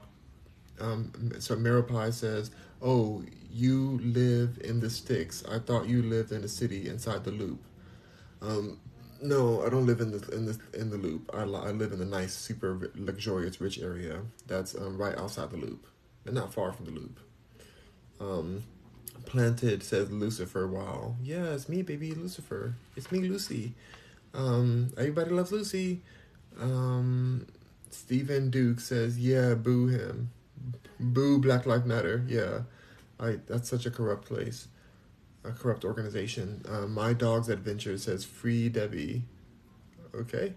[0.80, 5.44] um, so Pie says, "Oh, you live in the sticks.
[5.48, 7.60] I thought you lived in the city inside the loop."
[8.42, 8.80] Um,
[9.22, 11.30] no, I don't live in the in the in the loop.
[11.34, 15.58] I, I live in a nice, super luxurious, rich area that's um, right outside the
[15.58, 15.88] loop,
[16.26, 17.20] and not far from the loop.
[18.20, 18.64] Um,
[19.26, 20.68] Planted says Lucifer.
[20.68, 22.76] Wow, yeah, it's me, baby, Lucifer.
[22.96, 23.74] It's me, Lucy.
[24.34, 26.02] Um, everybody loves Lucy.
[26.60, 27.48] Um,
[27.90, 30.32] Stephen Duke says, "Yeah, boo him,
[31.00, 32.62] boo Black Lives Matter." Yeah,
[33.20, 34.68] I that's such a corrupt place
[35.48, 36.64] a corrupt organization.
[36.70, 39.24] Uh, My Dog's Adventure says free Debbie.
[40.14, 40.54] Okay.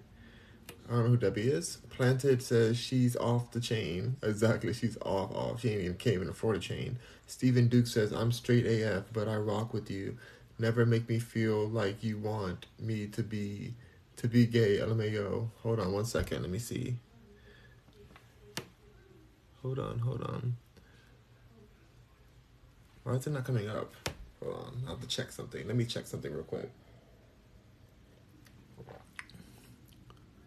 [0.88, 1.76] I don't know who Debbie is.
[1.91, 4.16] Planted says she's off the chain.
[4.22, 5.61] Exactly, she's off, off.
[5.61, 6.99] She ain't even can't even afford a chain.
[7.26, 10.16] Stephen Duke says I'm straight AF, but I rock with you.
[10.59, 13.74] Never make me feel like you want me to be
[14.16, 14.78] to be gay.
[14.78, 15.51] LMAO.
[15.62, 16.43] Hold on one second.
[16.43, 16.97] Let me see.
[19.62, 20.57] Hold on, hold on.
[23.05, 23.93] Why is it not coming up?
[24.43, 25.66] Hold on, I have to check something.
[25.66, 26.70] Let me check something real quick.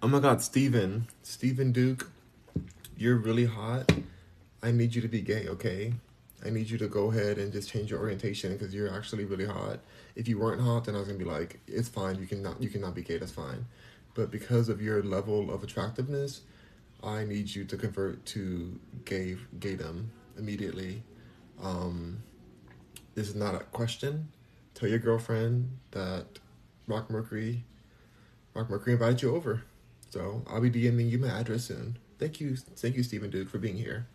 [0.02, 1.08] Oh my god, Stephen.
[1.22, 2.10] Stephen Duke,
[2.98, 3.92] you're really hot.
[4.62, 5.94] I need you to be gay, okay?
[6.46, 9.46] I need you to go ahead and just change your orientation because you're actually really
[9.46, 9.80] hot.
[10.16, 12.20] If you weren't hot, then I was gonna be like, it's fine.
[12.20, 13.18] You cannot you cannot be gay.
[13.18, 13.66] That's fine.
[14.14, 16.42] But because of your level of attractiveness,
[17.02, 21.04] I need you to convert to gay gaydom immediately.
[21.62, 22.24] Um,
[23.16, 24.30] this is not a question.
[24.74, 26.26] Tell your girlfriend that
[26.88, 27.64] Rock Mercury,
[28.54, 29.64] Rock Mercury invited you over.
[30.10, 31.98] So I'll be DMing you my address soon.
[32.20, 34.08] Thank you, thank you, Stephen Duke, for being here.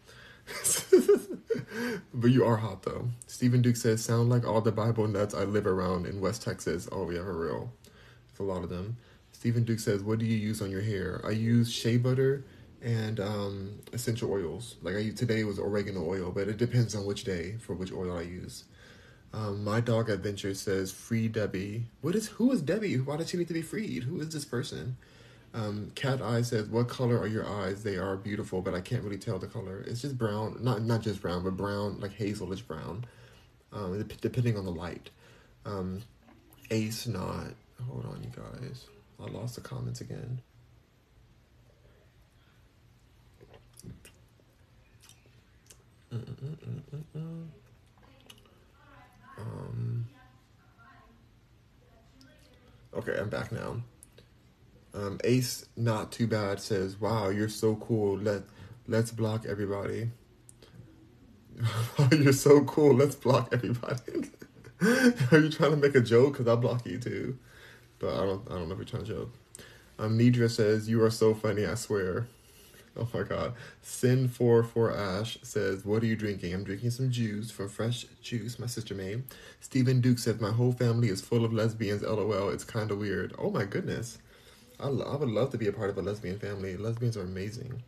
[2.15, 3.09] but you are hot though.
[3.27, 6.89] Stephen Duke says, "Sound like all the Bible nuts I live around in West Texas."
[6.91, 7.73] Oh yeah, for real.
[8.31, 8.97] It's a lot of them.
[9.33, 12.45] Stephen Duke says, "What do you use on your hair?" I use shea butter
[12.81, 14.77] and um, essential oils.
[14.83, 18.17] Like I today was oregano oil, but it depends on which day for which oil
[18.17, 18.65] I use.
[19.33, 21.87] Um, my dog adventure says free Debbie.
[22.01, 22.99] What is who is Debbie?
[22.99, 24.05] Why does she need to be freed?
[24.05, 24.97] Who is this person?
[25.55, 27.83] Um, Cat Eye says, "What color are your eyes?
[27.83, 29.85] They are beautiful, but I can't really tell the color.
[29.87, 33.05] It's just brown, not not just brown, but brown like hazelish brown,
[33.73, 35.11] um, depending on the light."
[35.65, 36.03] Um,
[36.71, 37.55] Ace not.
[37.87, 38.87] Hold on, you guys.
[39.21, 40.41] I lost the comments again.
[49.39, 50.07] Um,
[52.95, 53.83] okay, I'm back now.
[54.95, 58.19] Um, Ace, not too bad, says, "Wow, you're so cool.
[58.19, 58.43] Let
[58.87, 60.11] let's block everybody.
[62.13, 62.95] you're so cool.
[62.95, 64.31] Let's block everybody.
[65.33, 66.37] Are you trying to make a joke?
[66.37, 67.39] Cause I'll block you too.
[67.99, 68.51] But I don't.
[68.51, 69.35] I don't know if you're trying to joke."
[69.99, 71.67] Um, Nidra says, "You are so funny.
[71.67, 72.27] I swear."
[72.99, 73.55] Oh my god.
[73.81, 76.53] Sin four for Ash says, What are you drinking?
[76.53, 79.23] I'm drinking some juice from Fresh Juice, my sister made.
[79.61, 82.49] Stephen Duke says, My whole family is full of lesbians, lol.
[82.51, 83.35] It's kind of weird.
[83.39, 84.19] Oh my goodness.
[84.81, 86.77] I, I would love to be a part of a lesbian family.
[86.77, 87.83] Lesbians are amazing.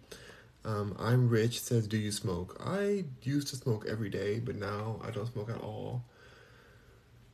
[0.64, 2.60] Um, I'm rich says, Do you smoke?
[2.64, 6.04] I used to smoke every day, but now I don't smoke at all.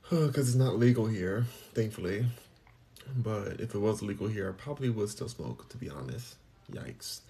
[0.09, 2.27] Because it's not legal here, thankfully.
[3.17, 6.37] But if it was legal here, I probably would still smoke, to be honest.
[6.73, 7.21] Yikes.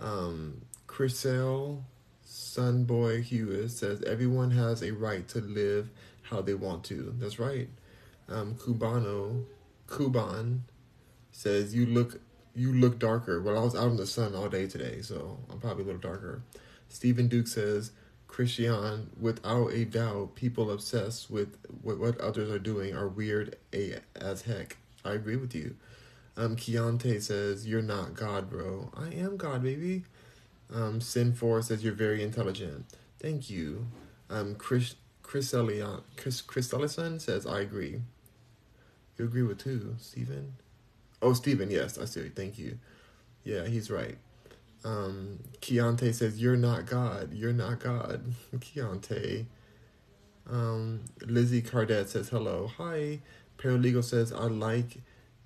[0.00, 1.82] Um, Chriselle
[2.26, 5.90] Sunboy Hewitt says everyone has a right to live
[6.22, 7.14] how they want to.
[7.18, 7.68] That's right.
[8.28, 9.44] Um, Cubano
[9.94, 10.64] Cuban
[11.32, 12.20] says you look
[12.54, 13.40] you look darker.
[13.40, 16.00] Well, I was out in the sun all day today, so I'm probably a little
[16.00, 16.42] darker.
[16.88, 17.92] Stephen Duke says
[18.26, 23.56] Christian, without a doubt, people obsessed with what others are doing are weird
[24.14, 24.76] as heck.
[25.04, 25.76] I agree with you.
[26.40, 28.90] Um, Keontae says, You're not God, bro.
[28.96, 30.04] I am God, baby.
[30.72, 32.86] Um, Sin4 says, You're very intelligent.
[33.18, 33.86] Thank you.
[34.30, 38.00] Um, Chris, Chris, Elliot, Chris, Chris Ellison says, I agree.
[39.18, 39.96] You agree with who?
[39.98, 40.54] Stephen?
[41.20, 42.30] Oh, Stephen, yes, I see.
[42.30, 42.78] Thank you.
[43.44, 44.16] Yeah, he's right.
[44.82, 47.34] Um, Keontae says, You're not God.
[47.34, 48.32] You're not God.
[48.56, 49.44] Keontae.
[50.48, 52.70] Um, Lizzie Cardette says, Hello.
[52.78, 53.20] Hi.
[53.58, 55.02] Paralegal says, I like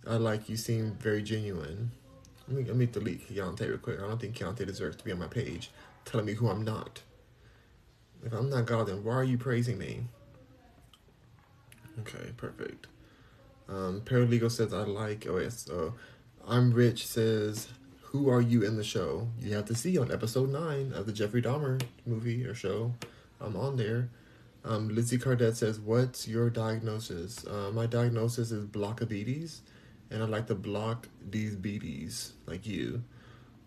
[0.07, 1.90] I like you seem very genuine.
[2.48, 3.98] Let me, let me delete Keontae real quick.
[4.00, 5.70] I don't think Keontae deserves to be on my page
[6.05, 7.00] telling me who I'm not.
[8.24, 10.05] If I'm not God, then why are you praising me?
[12.00, 12.86] Okay, perfect.
[13.68, 15.26] Um, Paralegal says I like.
[15.28, 15.64] Oh yes.
[15.66, 15.94] So
[16.46, 17.68] I'm rich says
[18.02, 19.28] who are you in the show?
[19.40, 22.94] You have to see on episode nine of the Jeffrey Dahmer movie or show.
[23.40, 24.09] I'm on there.
[24.64, 29.61] Um, Lizzie Cardette says, "What's your diagnosis?" Uh, my diagnosis is blockabetes
[30.14, 33.02] and I'd like to block these BDs like you.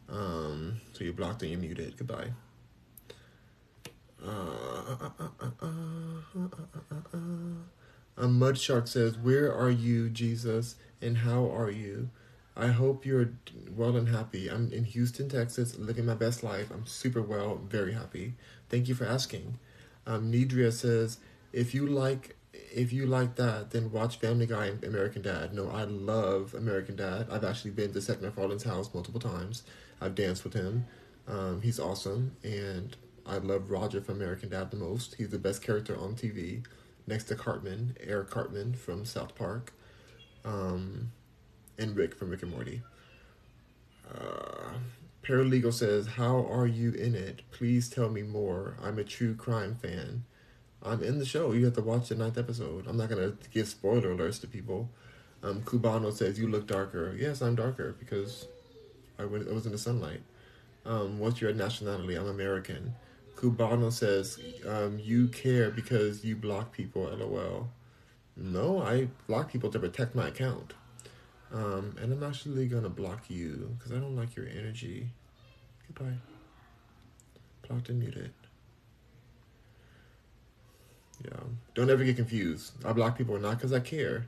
[0.07, 1.97] Um, so you're blocked and you're muted.
[1.97, 2.31] Goodbye.
[4.25, 5.09] Uh,
[8.27, 12.11] Mud Shark says, Where are you, Jesus, and how are you?
[12.55, 13.31] I hope you're
[13.75, 14.49] well and happy.
[14.49, 16.71] I'm in Houston, Texas, living my best life.
[16.71, 18.35] I'm super well, very happy.
[18.69, 19.59] Thank you for asking.
[20.07, 21.17] Um, Nidria says,
[21.51, 22.36] If you like
[22.73, 25.53] if you like that, then watch Family Guy and American Dad.
[25.53, 27.27] No, I love American Dad.
[27.31, 29.63] I've actually been to Seth MacFarlane's house multiple times.
[30.01, 30.85] I've danced with him.
[31.27, 32.95] Um, he's awesome, and
[33.25, 35.15] I love Roger from American Dad the most.
[35.15, 36.65] He's the best character on TV,
[37.05, 39.73] next to Cartman, Eric Cartman from South Park,
[40.45, 41.11] um,
[41.77, 42.81] and Rick from Rick and Morty.
[44.09, 44.73] Uh,
[45.21, 47.41] Paralegal says, "How are you in it?
[47.51, 48.77] Please tell me more.
[48.81, 50.23] I'm a true crime fan."
[50.87, 51.51] I'm in the show.
[51.51, 52.87] You have to watch the ninth episode.
[52.87, 54.89] I'm not gonna give spoiler alerts to people.
[55.43, 57.15] Um, Cubano says you look darker.
[57.17, 58.47] Yes, I'm darker because
[59.19, 60.21] I, went, I was in the sunlight.
[60.85, 62.15] Um, what's your nationality?
[62.15, 62.95] I'm American.
[63.35, 67.03] Cubano says um, you care because you block people.
[67.03, 67.69] LOL.
[68.35, 70.73] No, I block people to protect my account.
[71.53, 75.09] Um, and I'm actually gonna block you because I don't like your energy.
[75.87, 76.17] Goodbye.
[77.67, 78.31] Blocked and muted.
[81.25, 81.39] Yeah.
[81.73, 82.73] Don't ever get confused.
[82.85, 84.27] I block people not because I care,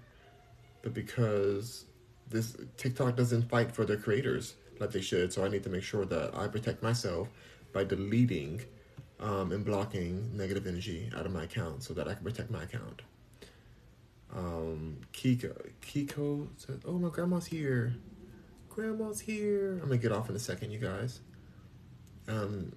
[0.81, 1.85] but because
[2.29, 5.33] this TikTok doesn't fight for their creators like they should.
[5.33, 7.27] So I need to make sure that I protect myself
[7.73, 8.61] by deleting
[9.19, 12.63] um, and blocking negative energy out of my account so that I can protect my
[12.63, 13.01] account.
[14.35, 17.95] Um, Kiko, Kiko says, "Oh, my grandma's here.
[18.69, 21.19] Grandma's here." I'm gonna get off in a second, you guys.
[22.27, 22.73] Um,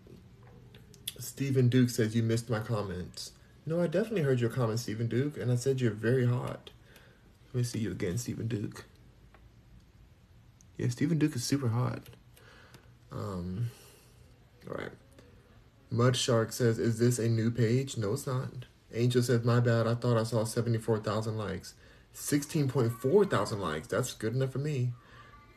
[1.18, 3.32] Stephen Duke says you missed my comments.
[3.64, 6.70] No, I definitely heard your comment, Stephen Duke, and I said you're very hot.
[7.52, 8.84] Let me see you again, Stephen Duke.
[10.76, 12.08] Yeah, Stephen Duke is super hot.
[13.12, 13.70] Um,
[14.68, 14.90] all right.
[15.90, 18.64] Mud Shark says, "Is this a new page?" No, it's not.
[18.94, 21.74] Angel says, My bad, I thought I saw 74,000 likes.
[22.14, 23.88] 16.4 thousand likes.
[23.88, 24.92] That's good enough for me.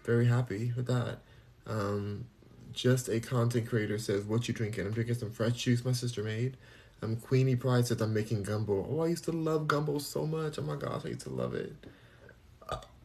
[0.04, 1.20] Very happy with that.
[1.68, 2.26] Um,
[2.72, 4.86] just a content creator says, What you drinking?
[4.86, 6.58] I'm drinking some fresh juice my sister made.
[7.06, 8.86] Um, Queenie Pride says, I'm making gumbo.
[8.90, 10.58] Oh, I used to love gumbo so much.
[10.58, 11.74] Oh my gosh, I used to love it.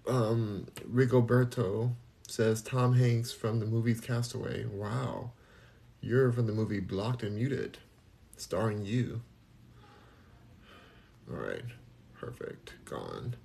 [0.08, 1.92] Um, Rigoberto
[2.26, 4.64] says, Tom Hanks from the movie's Castaway.
[4.64, 5.32] Wow.
[6.00, 7.78] You're from the movie Blocked and Muted,
[8.36, 9.20] starring you.
[11.30, 11.64] All right,
[12.18, 12.72] perfect.
[12.86, 13.36] Gone.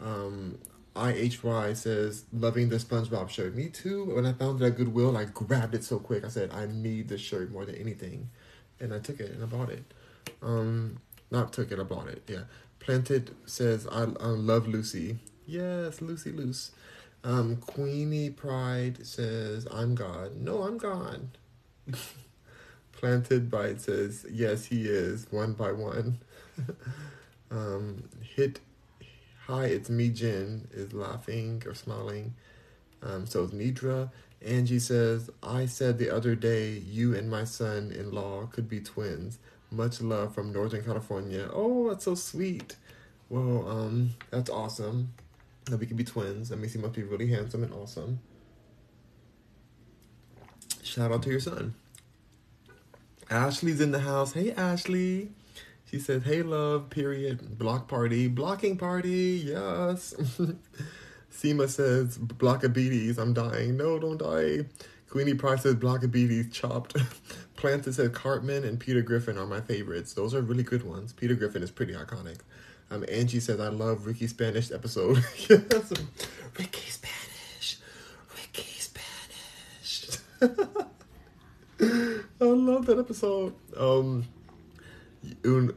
[0.00, 0.58] Um,
[0.94, 3.54] IHY says, loving the SpongeBob shirt.
[3.56, 4.04] Me too.
[4.14, 6.24] When I found it at Goodwill, I grabbed it so quick.
[6.24, 8.30] I said, I need this shirt more than anything.
[8.80, 9.84] And I took it and I bought it.
[10.42, 10.98] Um,
[11.30, 12.22] not took it, I bought it.
[12.28, 12.42] Yeah.
[12.78, 15.18] Planted says, I, I love Lucy.
[15.46, 16.72] Yes, Lucy Loose.
[17.24, 20.36] Um, Queenie Pride says, I'm God.
[20.36, 21.28] No, I'm God.
[22.92, 26.18] Planted Bite says, yes, he is, one by one.
[27.50, 28.60] um, hit,
[29.46, 32.34] hi, it's me, Jen, is laughing or smiling.
[33.02, 34.10] Um, so it's Nidra.
[34.44, 38.80] Angie says, I said the other day you and my son in law could be
[38.80, 39.38] twins.
[39.70, 41.48] Much love from Northern California.
[41.52, 42.76] Oh, that's so sweet.
[43.28, 45.12] Well, um, that's awesome
[45.64, 46.48] that we could be twins.
[46.48, 48.20] That makes you must be really handsome and awesome.
[50.82, 51.74] Shout out to your son.
[53.28, 54.32] Ashley's in the house.
[54.32, 55.30] Hey, Ashley.
[55.90, 57.58] She says, hey, love, period.
[57.58, 58.28] Block party.
[58.28, 59.42] Blocking party.
[59.44, 60.14] Yes.
[61.36, 63.18] Seema says, block of beaties.
[63.18, 63.76] I'm dying.
[63.76, 64.64] No, don't die.
[65.10, 66.50] Queenie Price says, block of beaties.
[66.50, 66.96] Chopped.
[67.56, 70.14] Planted says, Cartman and Peter Griffin are my favorites.
[70.14, 71.12] Those are really good ones.
[71.12, 72.38] Peter Griffin is pretty iconic.
[72.90, 75.16] Um, Angie says, I love Ricky Spanish episode.
[75.48, 75.92] yes.
[76.58, 77.78] Ricky Spanish.
[78.34, 80.08] Ricky Spanish.
[82.40, 83.54] I love that episode.
[83.76, 84.24] Um,
[85.44, 85.74] Un,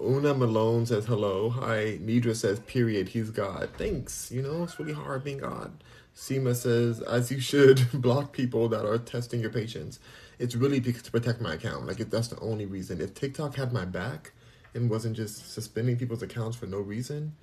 [0.00, 1.50] Una Malone says hello.
[1.50, 1.98] Hi.
[2.00, 3.08] Nidra says, period.
[3.08, 3.70] He's God.
[3.76, 4.30] Thanks.
[4.30, 5.72] You know, it's really hard being God.
[6.14, 9.98] Seema says, as you should, block people that are testing your patience.
[10.38, 11.86] It's really to protect my account.
[11.86, 13.00] Like, if that's the only reason.
[13.00, 14.32] If TikTok had my back
[14.72, 17.34] and wasn't just suspending people's accounts for no reason,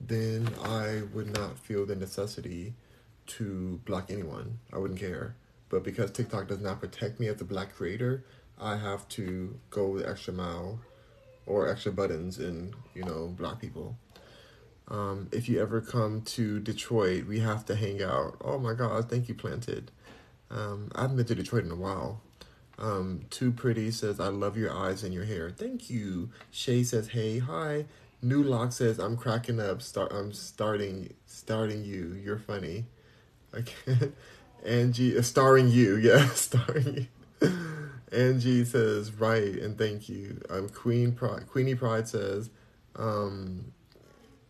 [0.00, 2.72] then I would not feel the necessity
[3.26, 4.58] to block anyone.
[4.72, 5.34] I wouldn't care.
[5.68, 8.24] But because TikTok does not protect me as a black creator,
[8.58, 10.80] I have to go the extra mile
[11.48, 13.96] or extra buttons and, you know, black people.
[14.88, 18.36] Um, if you ever come to Detroit, we have to hang out.
[18.42, 19.90] Oh my God, thank you, Planted.
[20.50, 22.20] Um, I haven't been to Detroit in a while.
[22.78, 25.50] Um, Too Pretty says, I love your eyes and your hair.
[25.50, 26.30] Thank you.
[26.50, 27.86] Shay says, hey, hi.
[28.22, 29.82] New Lock says, I'm cracking up.
[29.82, 32.18] Start, I'm starting, starting you.
[32.22, 32.86] You're funny.
[33.54, 34.12] Okay.
[34.62, 35.96] Angie, uh, starring you.
[36.02, 37.08] Yeah, starring
[37.40, 37.48] you.
[38.12, 40.40] Angie says, right, and thank you.
[40.50, 42.50] Um, Queen Pride, Queenie Pride says,
[42.96, 43.72] um,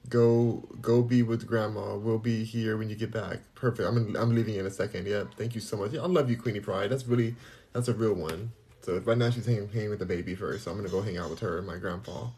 [0.08, 1.96] go go be with grandma.
[1.96, 3.38] We'll be here when you get back.
[3.54, 3.88] Perfect.
[3.88, 5.06] I'm I'm leaving in a second.
[5.06, 5.92] Yeah, thank you so much.
[5.92, 6.90] Yeah, I love you, Queenie Pride.
[6.90, 7.34] That's really
[7.72, 8.52] that's a real one.
[8.82, 10.64] So right now she's hanging, hanging with the baby first.
[10.64, 12.28] So I'm gonna go hang out with her and my grandpa.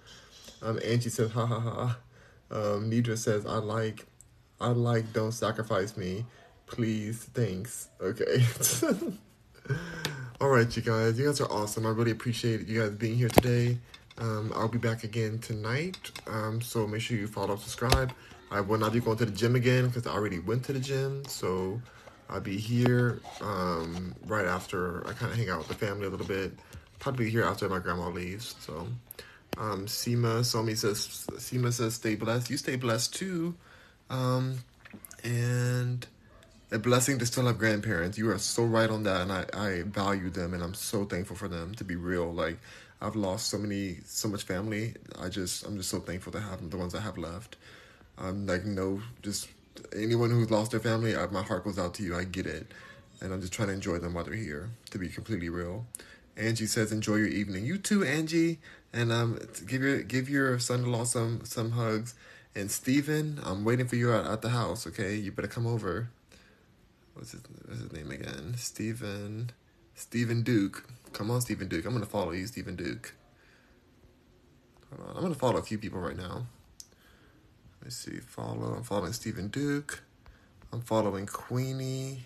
[0.63, 1.99] Um, Angie says, ha ha ha.
[2.51, 4.07] Um, Nidra says, I like,
[4.61, 6.27] I like, don't sacrifice me,
[6.67, 7.89] please, thanks.
[8.01, 8.45] Okay.
[10.41, 11.19] All right, you guys.
[11.19, 11.85] You guys are awesome.
[11.85, 13.77] I really appreciate you guys being here today.
[14.17, 15.99] Um, I'll be back again tonight.
[16.27, 18.15] Um, so make sure you follow, subscribe.
[18.51, 20.81] I will not be going to the gym again because I already went to the
[20.81, 21.27] gym.
[21.27, 21.83] So
[22.31, 26.09] I'll be here um, right after I kind of hang out with the family a
[26.09, 26.53] little bit.
[27.01, 28.55] Probably here after my grandma leaves.
[28.61, 28.89] So,
[29.59, 32.49] um, Seema Somi says, Seema says, stay blessed.
[32.49, 33.57] You stay blessed too.
[34.09, 34.61] Um,
[35.23, 36.07] and
[36.73, 38.17] a blessing to still have grandparents.
[38.17, 41.37] You are so right on that, and I, I value them, and I'm so thankful
[41.37, 41.75] for them.
[41.77, 42.59] To be real, like
[43.01, 44.95] I've lost so many, so much family.
[45.19, 47.57] I just, I'm just so thankful to have the ones I have left.
[48.19, 49.49] I'm like no, just
[49.97, 52.17] anyone who's lost their family, I, my heart goes out to you.
[52.17, 52.73] I get it,
[53.21, 54.71] and I'm just trying to enjoy them while they're here.
[54.91, 55.87] To be completely real,
[56.37, 58.59] Angie says, "Enjoy your evening." You too, Angie,
[58.93, 62.15] and um, give your give your son-in-law some some hugs.
[62.55, 64.87] And Stephen, I'm waiting for you at, at the house.
[64.87, 66.11] Okay, you better come over
[67.21, 68.55] what's his, what's his name again?
[68.57, 69.51] Stephen,
[69.95, 70.89] Stephen Duke.
[71.13, 71.85] Come on, Stephen Duke.
[71.85, 73.13] I'm gonna follow you, Stephen Duke.
[74.89, 76.47] Hold on, I'm gonna follow a few people right now.
[77.79, 78.75] Let me see, follow.
[78.75, 80.03] I'm following Stephen Duke.
[80.73, 82.21] I'm following Queenie.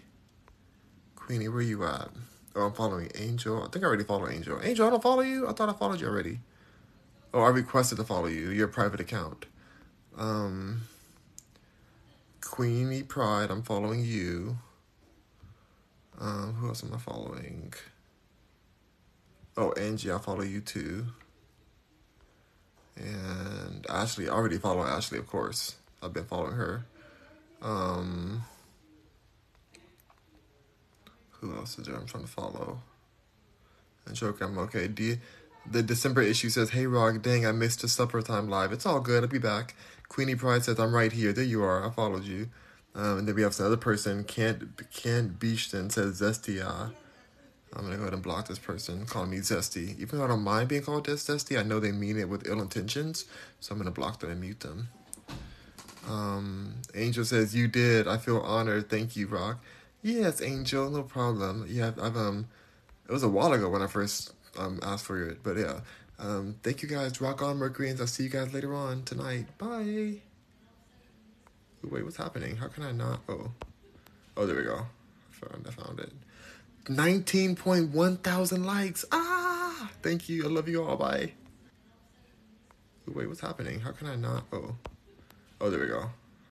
[1.17, 2.11] Queenie, where you at?
[2.55, 3.65] Oh, I'm following Angel.
[3.65, 4.61] I think I already followed Angel.
[4.63, 5.49] Angel, I don't follow you.
[5.49, 6.39] I thought I followed you already.
[7.33, 8.51] Oh, I requested to follow you.
[8.51, 9.47] Your private account.
[10.17, 10.83] Um,
[12.41, 13.51] Queenie Pride.
[13.51, 14.59] I'm following you.
[16.21, 17.73] Um, who else am I following?
[19.57, 21.07] Oh, Angie, I follow you too.
[22.97, 25.77] And Ashley, I already follow Ashley, of course.
[26.03, 26.85] I've been following her.
[27.63, 28.45] Um,
[31.31, 31.97] who else is there?
[31.97, 32.81] I'm trying to follow.
[34.07, 34.89] And joke, I'm okay.
[34.89, 35.19] D-
[35.71, 38.73] the December issue says, Hey Rock, dang, I missed a supper time live.
[38.73, 39.75] It's all good, I'll be back.
[40.09, 41.33] Queenie Pride says, I'm right here.
[41.33, 41.85] There you are.
[41.87, 42.49] I followed you.
[42.95, 46.65] Um, and then we have another person, Can't Can't says Zesty.
[46.65, 46.91] Uh,
[47.77, 49.99] I'm gonna go ahead and block this person Call me Zesty.
[49.99, 52.61] Even though I don't mind being called Zesty, I know they mean it with ill
[52.61, 53.25] intentions,
[53.61, 54.89] so I'm gonna block them and mute them.
[56.09, 58.07] Um, Angel says you did.
[58.07, 58.91] I feel honored.
[58.91, 59.59] Thank you, Rock.
[60.03, 61.67] Yes, Angel, no problem.
[61.69, 62.47] Yeah, I've um,
[63.09, 65.81] it was a while ago when I first um asked for it, but yeah.
[66.19, 67.21] Um, thank you guys.
[67.21, 68.01] Rock on, Mercuryans.
[68.01, 69.47] I'll see you guys later on tonight.
[69.59, 70.21] Bye.
[71.91, 72.57] Wait, what's happening?
[72.57, 73.21] How can I not?
[73.29, 73.51] Oh,
[74.37, 74.77] oh, there we go.
[74.79, 76.13] I found, I found it.
[76.85, 79.05] 19.1 thousand likes.
[79.13, 80.45] Ah, thank you.
[80.45, 80.97] I love you all.
[80.97, 81.33] Bye.
[83.07, 83.81] Wait, what's happening?
[83.81, 84.45] How can I not?
[84.53, 84.75] Oh,
[85.61, 86.11] oh, there we go.